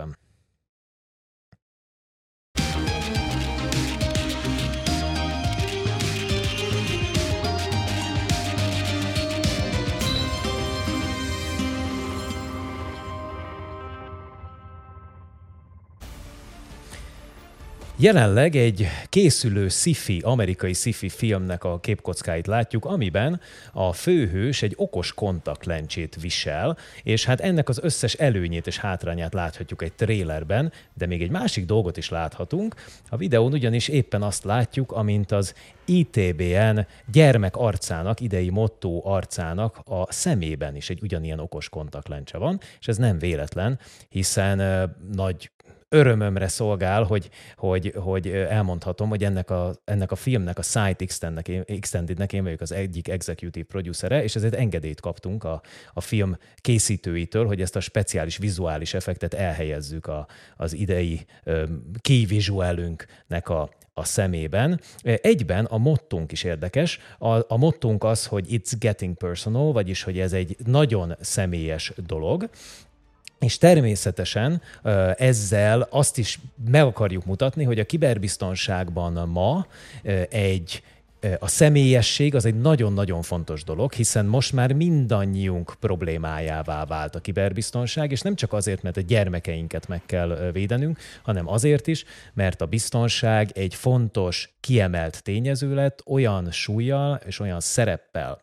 Jelenleg 18.01 18.55
egy 18.55 18.88
készülő 19.09 19.67
sci 19.67 20.19
amerikai 20.21 20.73
sci 20.73 21.09
filmnek 21.09 21.63
a 21.63 21.79
képkockáit 21.79 22.47
látjuk, 22.47 22.85
amiben 22.85 23.41
a 23.73 23.93
főhős 23.93 24.62
egy 24.62 24.73
okos 24.75 25.13
kontaktlencsét 25.13 26.17
visel, 26.21 26.77
és 27.03 27.25
hát 27.25 27.39
ennek 27.39 27.69
az 27.69 27.79
összes 27.81 28.13
előnyét 28.13 28.67
és 28.67 28.77
hátrányát 28.77 29.33
láthatjuk 29.33 29.81
egy 29.81 29.93
trélerben, 29.93 30.71
de 30.93 31.05
még 31.05 31.21
egy 31.21 31.29
másik 31.29 31.65
dolgot 31.65 31.97
is 31.97 32.09
láthatunk. 32.09 32.75
A 33.09 33.17
videón 33.17 33.53
ugyanis 33.53 33.88
éppen 33.88 34.21
azt 34.21 34.43
látjuk, 34.43 34.91
amint 34.91 35.31
az 35.31 35.53
ITBN 35.85 36.79
gyermek 37.12 37.55
arcának, 37.55 38.19
idei 38.19 38.49
motto 38.49 39.01
arcának 39.03 39.79
a 39.83 40.12
szemében 40.12 40.75
is 40.75 40.89
egy 40.89 41.01
ugyanilyen 41.01 41.39
okos 41.39 41.69
kontaktlencse 41.69 42.38
van, 42.38 42.59
és 42.79 42.88
ez 42.88 42.97
nem 42.97 43.19
véletlen, 43.19 43.79
hiszen 44.09 44.89
nagy 45.12 45.51
örömömre 45.89 46.47
szolgál, 46.47 47.04
hogy, 47.04 47.30
hogy, 47.56 47.93
hogy 47.95 48.28
elmondhatom, 48.28 49.10
hogy 49.10 49.23
ennek 49.23 49.49
a, 49.49 49.73
ennek 49.86 50.12
a 50.12 50.15
filmnek, 50.15 50.58
a 50.58 50.62
Sight 50.62 51.02
Extendednek 51.65 52.34
én 52.34 52.43
vagyok 52.43 52.62
az 52.62 52.71
egyik 52.71 53.08
executive 53.08 53.65
producere, 53.65 54.23
és 54.23 54.36
ezért 54.36 54.56
engedélyt 54.56 54.99
kaptunk 54.99 55.43
a, 55.43 55.62
a 55.93 56.02
film 56.02 56.38
készítőitől, 56.56 57.45
hogy 57.45 57.62
ezt 57.62 57.75
a 57.75 57.80
speciális 57.80 58.38
vizuális 58.38 58.93
effektet 58.93 59.34
elhelyezzük 59.34 60.08
a, 60.08 60.28
az 60.58 60.73
idei 60.73 61.25
key 62.02 62.28
a, 63.43 63.69
a 63.93 64.04
szemében. 64.04 64.82
Egyben 65.04 65.65
a 65.65 65.78
mottunk 65.78 66.32
is 66.32 66.43
érdekes. 66.43 66.99
A, 67.17 67.54
a 67.54 67.58
mottunk 67.58 68.04
az, 68.04 68.25
hogy 68.25 68.45
it's 68.49 68.73
getting 68.80 69.17
personal, 69.17 69.71
vagyis 69.71 70.04
hogy 70.04 70.19
ez 70.19 70.34
egy 70.34 70.56
nagyon 70.65 71.15
személyes 71.19 71.93
dolog, 72.06 72.49
és 73.39 73.58
természetesen 73.58 74.62
ezzel 75.17 75.88
azt 75.89 76.17
is 76.17 76.39
meg 76.69 76.84
akarjuk 76.84 77.25
mutatni, 77.25 77.63
hogy 77.63 77.80
a 77.80 77.86
kiberbiztonságban 77.86 79.30
ma 79.30 79.67
egy 80.30 80.84
a 81.39 81.47
személyesség 81.47 82.36
az 82.36 82.45
egy 82.45 82.62
nagyon-nagyon 82.62 83.21
fontos 83.21 83.63
dolog, 83.63 83.93
hiszen 83.93 84.25
most 84.25 84.54
már 84.54 84.73
mindannyiunk 84.73 85.75
problémájává 85.80 86.86
vált 86.86 87.15
a 87.15 87.19
kiberbiztonság, 87.19 88.12
és 88.12 88.21
nem 88.21 88.36
csak 88.36 88.54
azért, 88.54 88.82
mert 88.82 88.97
a 88.97 89.02
gyermekeinket 89.02 89.88
meg 89.88 90.02
kell 90.06 90.49
védenünk, 90.54 90.99
hanem 91.21 91.47
azért 91.47 91.88
is, 91.88 92.04
mert 92.34 92.62
a 92.62 92.65
biztonság 92.65 93.52
egy 93.54 93.75
fontos, 93.75 94.54
kiemelt 94.60 95.23
tényező 95.23 95.73
lett 95.73 96.04
olyan 96.06 96.52
súlyjal 96.52 97.21
és 97.25 97.39
olyan 97.39 97.60
szereppel, 97.60 98.39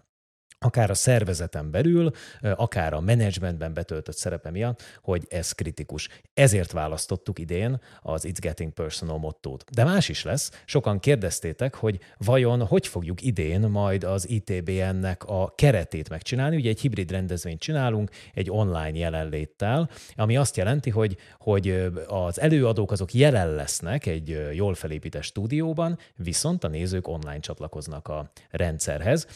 akár 0.59 0.90
a 0.90 0.95
szervezeten 0.95 1.71
belül, 1.71 2.11
akár 2.40 2.92
a 2.92 3.01
menedzsmentben 3.01 3.75
betöltött 3.75 4.16
szerepe 4.16 4.51
miatt, 4.51 4.83
hogy 5.03 5.27
ez 5.29 5.53
kritikus. 5.53 6.09
Ezért 6.35 6.73
választottuk 6.73 7.38
idén 7.38 7.81
az 8.03 8.27
It's 8.29 8.38
Getting 8.40 8.73
Personal 8.73 9.19
mottót. 9.19 9.64
De 9.73 9.85
más 9.85 10.09
is 10.09 10.23
lesz. 10.25 10.62
Sokan 10.64 10.99
kérdeztétek, 10.99 11.75
hogy 11.75 11.99
vajon 12.19 12.66
hogy 12.66 12.87
fogjuk 12.87 13.23
idén 13.23 13.61
majd 13.61 14.05
az 14.05 14.29
ITBN-nek 14.29 15.25
a 15.25 15.53
keretét 15.55 16.09
megcsinálni. 16.09 16.57
Ugye 16.57 16.69
egy 16.69 16.81
hibrid 16.81 17.11
rendezvényt 17.11 17.61
csinálunk, 17.61 18.11
egy 18.35 18.51
online 18.51 18.99
jelenléttel, 18.99 19.90
ami 20.14 20.37
azt 20.37 20.57
jelenti, 20.57 20.90
hogy, 20.90 21.16
hogy 21.38 21.92
az 22.07 22.40
előadók 22.40 22.92
azok 22.92 23.12
jelen 23.12 23.55
lesznek 23.55 24.07
egy 24.07 24.49
jól 24.53 24.75
felépített 24.75 25.23
stúdióban, 25.23 25.99
viszont 26.16 26.64
a 26.64 26.69
nézők 26.69 27.09
online 27.09 27.40
csatlakoznak 27.40 28.09
a 28.09 28.31
rendszerhez. 28.51 29.27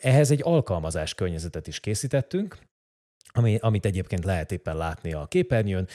Ehhez 0.00 0.30
egy 0.30 0.40
alkalmas 0.42 0.63
alkalmazás 0.64 1.14
környezetet 1.14 1.66
is 1.66 1.80
készítettünk, 1.80 2.58
ami, 3.36 3.58
amit 3.60 3.86
egyébként 3.86 4.24
lehet 4.24 4.52
éppen 4.52 4.76
látni 4.76 5.12
a 5.12 5.26
képernyőn, 5.26 5.88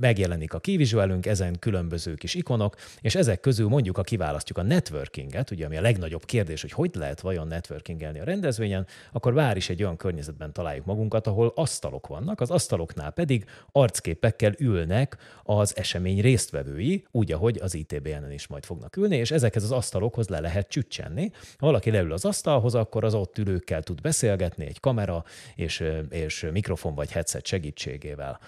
megjelenik 0.00 0.54
a 0.54 0.58
kivizsgálunk, 0.58 1.26
ezen 1.26 1.58
különböző 1.58 2.14
kis 2.14 2.34
ikonok, 2.34 2.76
és 3.00 3.14
ezek 3.14 3.40
közül 3.40 3.68
mondjuk, 3.68 3.96
ha 3.96 4.02
kiválasztjuk 4.02 4.58
a 4.58 4.62
networkinget, 4.62 5.50
ugye 5.50 5.66
ami 5.66 5.76
a 5.76 5.80
legnagyobb 5.80 6.24
kérdés, 6.24 6.60
hogy 6.60 6.72
hogy 6.72 6.90
lehet 6.94 7.20
vajon 7.20 7.46
networkingelni 7.46 8.20
a 8.20 8.24
rendezvényen, 8.24 8.86
akkor 9.12 9.34
vár 9.34 9.56
is 9.56 9.68
egy 9.68 9.82
olyan 9.82 9.96
környezetben 9.96 10.52
találjuk 10.52 10.84
magunkat, 10.84 11.26
ahol 11.26 11.52
asztalok 11.54 12.06
vannak, 12.06 12.40
az 12.40 12.50
asztaloknál 12.50 13.10
pedig 13.10 13.44
arcképekkel 13.72 14.52
ülnek 14.58 15.16
az 15.42 15.76
esemény 15.76 16.20
résztvevői, 16.20 17.04
úgy, 17.10 17.32
ahogy 17.32 17.58
az 17.62 17.74
ITBN-en 17.74 18.32
is 18.32 18.46
majd 18.46 18.64
fognak 18.64 18.96
ülni, 18.96 19.16
és 19.16 19.30
ezekhez 19.30 19.62
az 19.62 19.72
asztalokhoz 19.72 20.28
le 20.28 20.40
lehet 20.40 20.68
csüccsenni. 20.68 21.30
Ha 21.58 21.66
valaki 21.66 21.90
leül 21.90 22.12
az 22.12 22.24
asztalhoz, 22.24 22.74
akkor 22.74 23.04
az 23.04 23.14
ott 23.14 23.38
ülőkkel 23.38 23.82
tud 23.82 24.00
beszélgetni, 24.00 24.66
egy 24.66 24.80
kamera, 24.80 25.24
és, 25.54 25.84
és 26.10 26.46
mikrofon 26.56 26.94
vagy 26.94 27.10
headset 27.10 27.46
segítségével. 27.46 28.40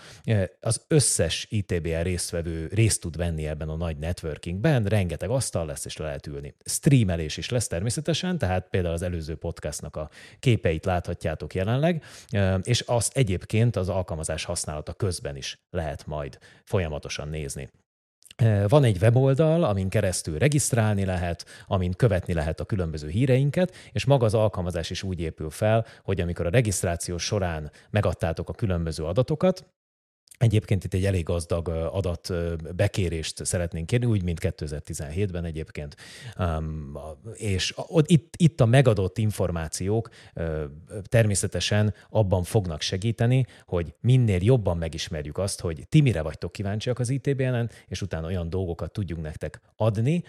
Az 0.60 0.84
összes 0.88 1.46
ITBR 1.50 2.02
résztvevő 2.02 2.68
részt 2.72 3.00
tud 3.00 3.16
venni 3.16 3.46
ebben 3.46 3.68
a 3.68 3.76
nagy 3.76 3.96
networkingben, 3.96 4.84
rengeteg 4.84 5.30
asztal 5.30 5.66
lesz, 5.66 5.84
és 5.84 5.96
le 5.96 6.04
lehet 6.04 6.26
ülni. 6.26 6.54
Streamelés 6.64 7.36
is 7.36 7.48
lesz 7.48 7.66
természetesen, 7.66 8.38
tehát 8.38 8.68
például 8.70 8.94
az 8.94 9.02
előző 9.02 9.36
podcastnak 9.36 9.96
a 9.96 10.10
képeit 10.40 10.84
láthatjátok 10.84 11.54
jelenleg, 11.54 12.04
és 12.62 12.80
azt 12.80 13.16
egyébként 13.16 13.76
az 13.76 13.88
alkalmazás 13.88 14.44
használata 14.44 14.92
közben 14.92 15.36
is 15.36 15.58
lehet 15.70 16.06
majd 16.06 16.38
folyamatosan 16.64 17.28
nézni. 17.28 17.68
Van 18.68 18.84
egy 18.84 18.98
weboldal, 19.00 19.64
amin 19.64 19.88
keresztül 19.88 20.38
regisztrálni 20.38 21.04
lehet, 21.04 21.44
amin 21.66 21.92
követni 21.92 22.34
lehet 22.34 22.60
a 22.60 22.64
különböző 22.64 23.08
híreinket, 23.08 23.74
és 23.92 24.04
maga 24.04 24.24
az 24.24 24.34
alkalmazás 24.34 24.90
is 24.90 25.02
úgy 25.02 25.20
épül 25.20 25.50
fel, 25.50 25.86
hogy 26.02 26.20
amikor 26.20 26.46
a 26.46 26.50
regisztráció 26.50 27.16
során 27.16 27.70
megadtátok 27.90 28.48
a 28.48 28.52
különböző 28.52 29.04
adatokat, 29.04 29.66
Egyébként 30.38 30.84
itt 30.84 30.94
egy 30.94 31.04
elég 31.04 31.24
gazdag 31.24 31.68
adat 31.68 32.32
bekérést 32.76 33.44
szeretnénk 33.44 33.86
kérni, 33.86 34.06
úgy, 34.06 34.22
mint 34.22 34.38
2017-ben 34.42 35.44
egyébként. 35.44 35.96
És 37.34 37.74
itt, 38.02 38.34
itt 38.36 38.60
a 38.60 38.66
megadott 38.66 39.18
információk 39.18 40.08
természetesen 41.02 41.94
abban 42.10 42.42
fognak 42.42 42.80
segíteni, 42.80 43.46
hogy 43.66 43.94
minél 44.00 44.38
jobban 44.42 44.76
megismerjük 44.76 45.38
azt, 45.38 45.60
hogy 45.60 45.86
ti 45.88 46.00
mire 46.00 46.22
vagytok 46.22 46.52
kíváncsiak 46.52 46.98
az 46.98 47.10
ITBN-en, 47.10 47.70
és 47.86 48.02
utána 48.02 48.26
olyan 48.26 48.50
dolgokat 48.50 48.92
tudjunk 48.92 49.22
nektek 49.22 49.60
adni, 49.76 50.22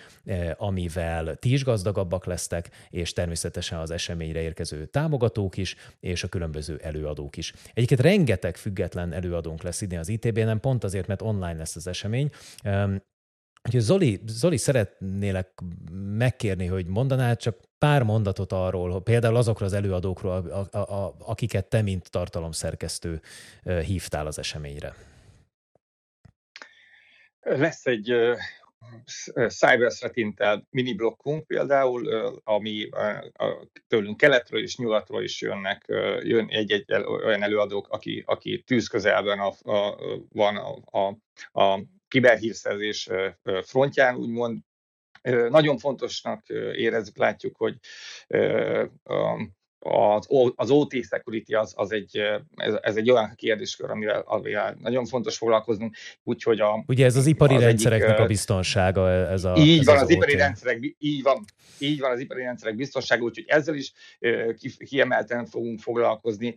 amivel 0.57 1.35
ti 1.35 1.53
is 1.53 1.63
gazdagabbak 1.63 2.25
lesztek, 2.25 2.69
és 2.89 3.13
természetesen 3.13 3.79
az 3.79 3.91
eseményre 3.91 4.41
érkező 4.41 4.85
támogatók 4.85 5.57
is, 5.57 5.75
és 5.99 6.23
a 6.23 6.27
különböző 6.27 6.79
előadók 6.83 7.37
is. 7.37 7.53
Egyébként 7.73 8.01
rengeteg 8.01 8.57
független 8.57 9.13
előadónk 9.13 9.61
lesz 9.61 9.81
idén 9.81 9.97
az 9.99 10.09
ITB-en, 10.09 10.59
pont 10.59 10.83
azért, 10.83 11.07
mert 11.07 11.21
online 11.21 11.57
lesz 11.57 11.75
az 11.75 11.87
esemény. 11.87 12.29
Úgyhogy 13.63 13.81
Zoli, 13.81 14.21
Zoli, 14.25 14.57
szeretnélek 14.57 15.61
megkérni, 16.17 16.65
hogy 16.65 16.85
mondanál 16.87 17.35
csak 17.35 17.57
pár 17.77 18.03
mondatot 18.03 18.51
arról, 18.51 19.03
például 19.03 19.35
azokról 19.35 19.67
az 19.67 19.73
előadókról, 19.73 20.31
akiket 21.19 21.65
te, 21.65 21.81
mint 21.81 22.09
tartalomszerkesztő 22.11 23.21
hívtál 23.85 24.27
az 24.27 24.39
eseményre. 24.39 24.95
Lesz 27.39 27.85
egy 27.85 28.13
Cyberthreat 29.47 30.15
Intel 30.15 30.67
mini 30.69 30.93
blokkunk 30.93 31.47
például, 31.47 32.07
ami 32.43 32.89
tőlünk 33.87 34.17
keletről 34.17 34.61
és 34.61 34.77
nyugatról 34.77 35.23
is 35.23 35.41
jönnek, 35.41 35.83
jön 36.21 36.47
egy-egy 36.49 36.93
olyan 36.93 37.43
előadók, 37.43 37.87
aki, 37.89 38.23
aki 38.25 38.63
tűzközelben 38.63 39.39
a, 39.39 39.71
a, 39.71 39.97
van 40.29 40.55
a, 40.57 40.99
a, 40.99 41.17
a 41.61 41.81
kiberhírszerzés 42.07 43.09
frontján, 43.61 44.15
úgymond. 44.15 44.59
Nagyon 45.49 45.77
fontosnak 45.77 46.49
érezzük, 46.73 47.17
látjuk, 47.17 47.55
hogy 47.57 47.77
az, 49.79 50.27
az 50.55 50.69
OT 50.69 50.93
security 51.09 51.53
az, 51.53 51.73
az 51.75 51.91
egy, 51.91 52.17
ez, 52.55 52.73
ez 52.81 52.95
egy 52.95 53.11
olyan 53.11 53.33
kérdéskör, 53.35 53.89
amivel, 53.89 54.23
amivel 54.25 54.77
nagyon 54.79 55.05
fontos 55.05 55.37
foglalkoznunk, 55.37 55.95
úgyhogy 56.23 56.59
a... 56.59 56.83
Ugye 56.87 57.05
ez 57.05 57.15
az 57.15 57.25
ipari 57.25 57.55
az 57.55 57.61
rendszereknek 57.61 58.09
egyik, 58.09 58.23
a 58.23 58.27
biztonsága, 58.27 59.09
ez 59.09 59.43
a 59.43 59.55
Így 59.57 59.79
ez 59.79 59.85
van, 59.85 59.95
az, 59.95 60.01
az, 60.01 60.09
ipari 60.09 60.35
rendszerek, 60.35 60.95
így 60.97 61.23
van, 61.23 61.45
így 61.77 61.99
van 61.99 62.11
az 62.11 62.19
ipari 62.19 62.41
rendszerek 62.41 62.75
biztonsága, 62.75 63.23
úgyhogy 63.23 63.45
ezzel 63.47 63.75
is 63.75 63.93
kiemelten 64.85 65.45
fogunk 65.45 65.79
foglalkozni 65.79 66.55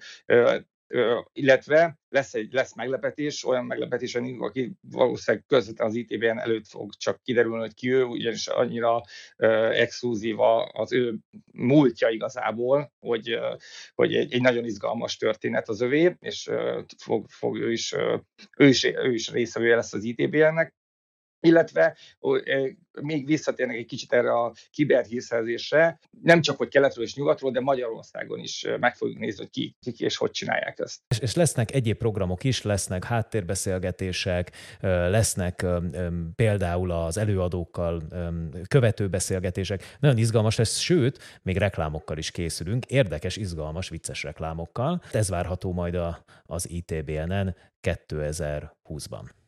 illetve 1.32 1.98
lesz 2.08 2.34
egy 2.34 2.52
lesz 2.52 2.74
meglepetés, 2.74 3.44
olyan 3.44 3.64
meglepetés, 3.64 4.14
aki 4.38 4.72
valószínűleg 4.80 5.46
közvetlenül 5.46 5.92
az 5.92 5.98
ITBN 5.98 6.38
előtt 6.38 6.66
fog 6.66 6.94
csak 6.94 7.22
kiderülni, 7.22 7.60
hogy 7.60 7.74
ki 7.74 7.92
ő, 7.92 8.04
ugyanis 8.04 8.46
annyira 8.46 8.96
uh, 8.96 9.80
exkluzív 9.80 10.40
az 10.72 10.92
ő 10.92 11.14
múltja 11.52 12.08
igazából, 12.08 12.92
hogy, 13.00 13.38
hogy 13.94 14.14
egy, 14.14 14.32
egy 14.32 14.42
nagyon 14.42 14.64
izgalmas 14.64 15.16
történet 15.16 15.68
az 15.68 15.80
övé, 15.80 16.16
és 16.18 16.50
fog, 16.96 17.26
fog 17.28 17.56
ő, 17.56 17.72
is, 17.72 17.94
ő, 18.58 18.68
is, 18.68 18.84
ő 18.84 19.12
is 19.12 19.30
részevője 19.30 19.74
lesz 19.74 19.92
az 19.92 20.04
ITBN-nek 20.04 20.74
illetve 21.42 21.96
még 23.00 23.26
visszatérnek 23.26 23.76
egy 23.76 23.86
kicsit 23.86 24.12
erre 24.12 24.32
a 24.32 24.52
kiberhírszerzésre, 24.70 25.98
nem 26.22 26.40
csak 26.40 26.56
hogy 26.56 26.68
keletről 26.68 27.04
és 27.04 27.14
nyugatról, 27.14 27.50
de 27.50 27.60
Magyarországon 27.60 28.38
is 28.38 28.66
meg 28.80 28.96
fogjuk 28.96 29.18
nézni, 29.18 29.42
hogy 29.42 29.50
ki, 29.50 29.76
ki 29.96 30.04
és 30.04 30.16
hogy 30.16 30.30
csinálják 30.30 30.78
ezt. 30.78 31.00
És, 31.08 31.18
és 31.18 31.34
lesznek 31.34 31.74
egyéb 31.74 31.96
programok 31.96 32.44
is, 32.44 32.62
lesznek 32.62 33.04
háttérbeszélgetések, 33.04 34.50
lesznek 34.80 35.66
például 36.34 36.90
az 36.90 37.16
előadókkal 37.16 38.02
követő 38.68 39.08
beszélgetések. 39.08 39.96
Nagyon 40.00 40.18
izgalmas 40.18 40.56
lesz, 40.56 40.78
sőt, 40.78 41.18
még 41.42 41.56
reklámokkal 41.56 42.18
is 42.18 42.30
készülünk, 42.30 42.86
érdekes, 42.86 43.36
izgalmas, 43.36 43.88
vicces 43.88 44.22
reklámokkal. 44.22 45.02
Ez 45.12 45.28
várható 45.28 45.72
majd 45.72 45.94
a, 45.94 46.24
az 46.46 46.70
ITBN-en 46.70 47.56
2020-ban. 47.82 49.41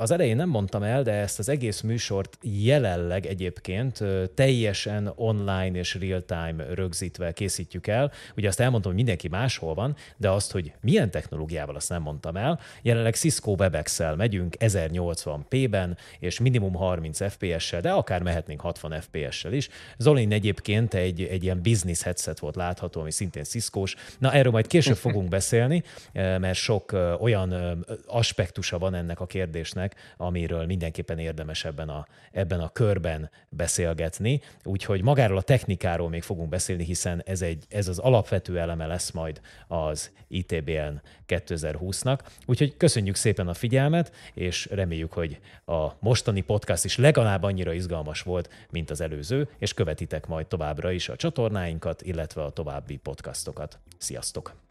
Az 0.00 0.10
elején 0.10 0.36
nem 0.36 0.48
mondtam 0.48 0.82
el, 0.82 1.02
de 1.02 1.12
ezt 1.12 1.38
az 1.38 1.48
egész 1.48 1.80
műsort 1.80 2.38
jelenleg 2.42 3.26
egyébként 3.26 4.04
teljesen 4.34 5.12
online 5.14 5.78
és 5.78 5.94
real-time 5.94 6.64
rögzítve 6.74 7.32
készítjük 7.32 7.86
el. 7.86 8.12
Ugye 8.36 8.48
azt 8.48 8.60
elmondtam, 8.60 8.92
hogy 8.92 9.00
mindenki 9.02 9.28
máshol 9.28 9.74
van, 9.74 9.96
de 10.16 10.30
azt, 10.30 10.52
hogy 10.52 10.72
milyen 10.80 11.10
technológiával, 11.10 11.74
azt 11.74 11.88
nem 11.88 12.02
mondtam 12.02 12.36
el. 12.36 12.60
Jelenleg 12.82 13.14
Cisco 13.14 13.54
WebEx-el 13.58 14.16
megyünk 14.16 14.54
1080p-ben, 14.58 15.96
és 16.18 16.38
minimum 16.38 16.74
30 16.74 17.32
FPS-sel, 17.32 17.80
de 17.80 17.90
akár 17.90 18.22
mehetnénk 18.22 18.60
60 18.60 19.00
FPS-sel 19.00 19.52
is. 19.52 19.68
Zolin 19.98 20.32
egyébként 20.32 20.94
egy, 20.94 21.22
egy 21.22 21.42
ilyen 21.42 21.62
business 21.62 22.02
headset 22.02 22.38
volt 22.38 22.56
látható, 22.56 23.00
ami 23.00 23.10
szintén 23.10 23.44
Cisco-s. 23.44 23.96
Na, 24.18 24.32
erről 24.32 24.52
majd 24.52 24.66
később 24.66 24.96
fogunk 24.96 25.28
beszélni, 25.28 25.82
mert 26.12 26.54
sok 26.54 26.92
olyan 27.20 27.84
aspektusa 28.06 28.78
van 28.78 28.94
ennek 28.94 29.20
a 29.20 29.26
kérdésnek, 29.26 29.89
kérdésnek, 29.90 30.16
amiről 30.16 30.66
mindenképpen 30.66 31.18
érdemes 31.18 31.64
ebben 31.64 31.88
a, 31.88 32.06
ebben 32.32 32.60
a 32.60 32.68
körben 32.68 33.30
beszélgetni. 33.48 34.40
Úgyhogy 34.64 35.02
magáról 35.02 35.36
a 35.36 35.42
technikáról 35.42 36.08
még 36.08 36.22
fogunk 36.22 36.48
beszélni, 36.48 36.84
hiszen 36.84 37.22
ez, 37.26 37.42
egy, 37.42 37.64
ez 37.68 37.88
az 37.88 37.98
alapvető 37.98 38.58
eleme 38.58 38.86
lesz 38.86 39.10
majd 39.10 39.40
az 39.68 40.10
ITBN 40.28 41.00
2020-nak. 41.28 42.18
Úgyhogy 42.46 42.76
köszönjük 42.76 43.16
szépen 43.16 43.48
a 43.48 43.54
figyelmet, 43.54 44.12
és 44.34 44.66
reméljük, 44.70 45.12
hogy 45.12 45.40
a 45.64 45.88
mostani 45.98 46.40
podcast 46.40 46.84
is 46.84 46.96
legalább 46.96 47.42
annyira 47.42 47.72
izgalmas 47.72 48.22
volt, 48.22 48.48
mint 48.70 48.90
az 48.90 49.00
előző, 49.00 49.48
és 49.58 49.74
követitek 49.74 50.26
majd 50.26 50.46
továbbra 50.46 50.90
is 50.90 51.08
a 51.08 51.16
csatornáinkat, 51.16 52.02
illetve 52.02 52.42
a 52.42 52.50
további 52.50 52.96
podcastokat. 52.96 53.78
Sziasztok! 53.98 54.69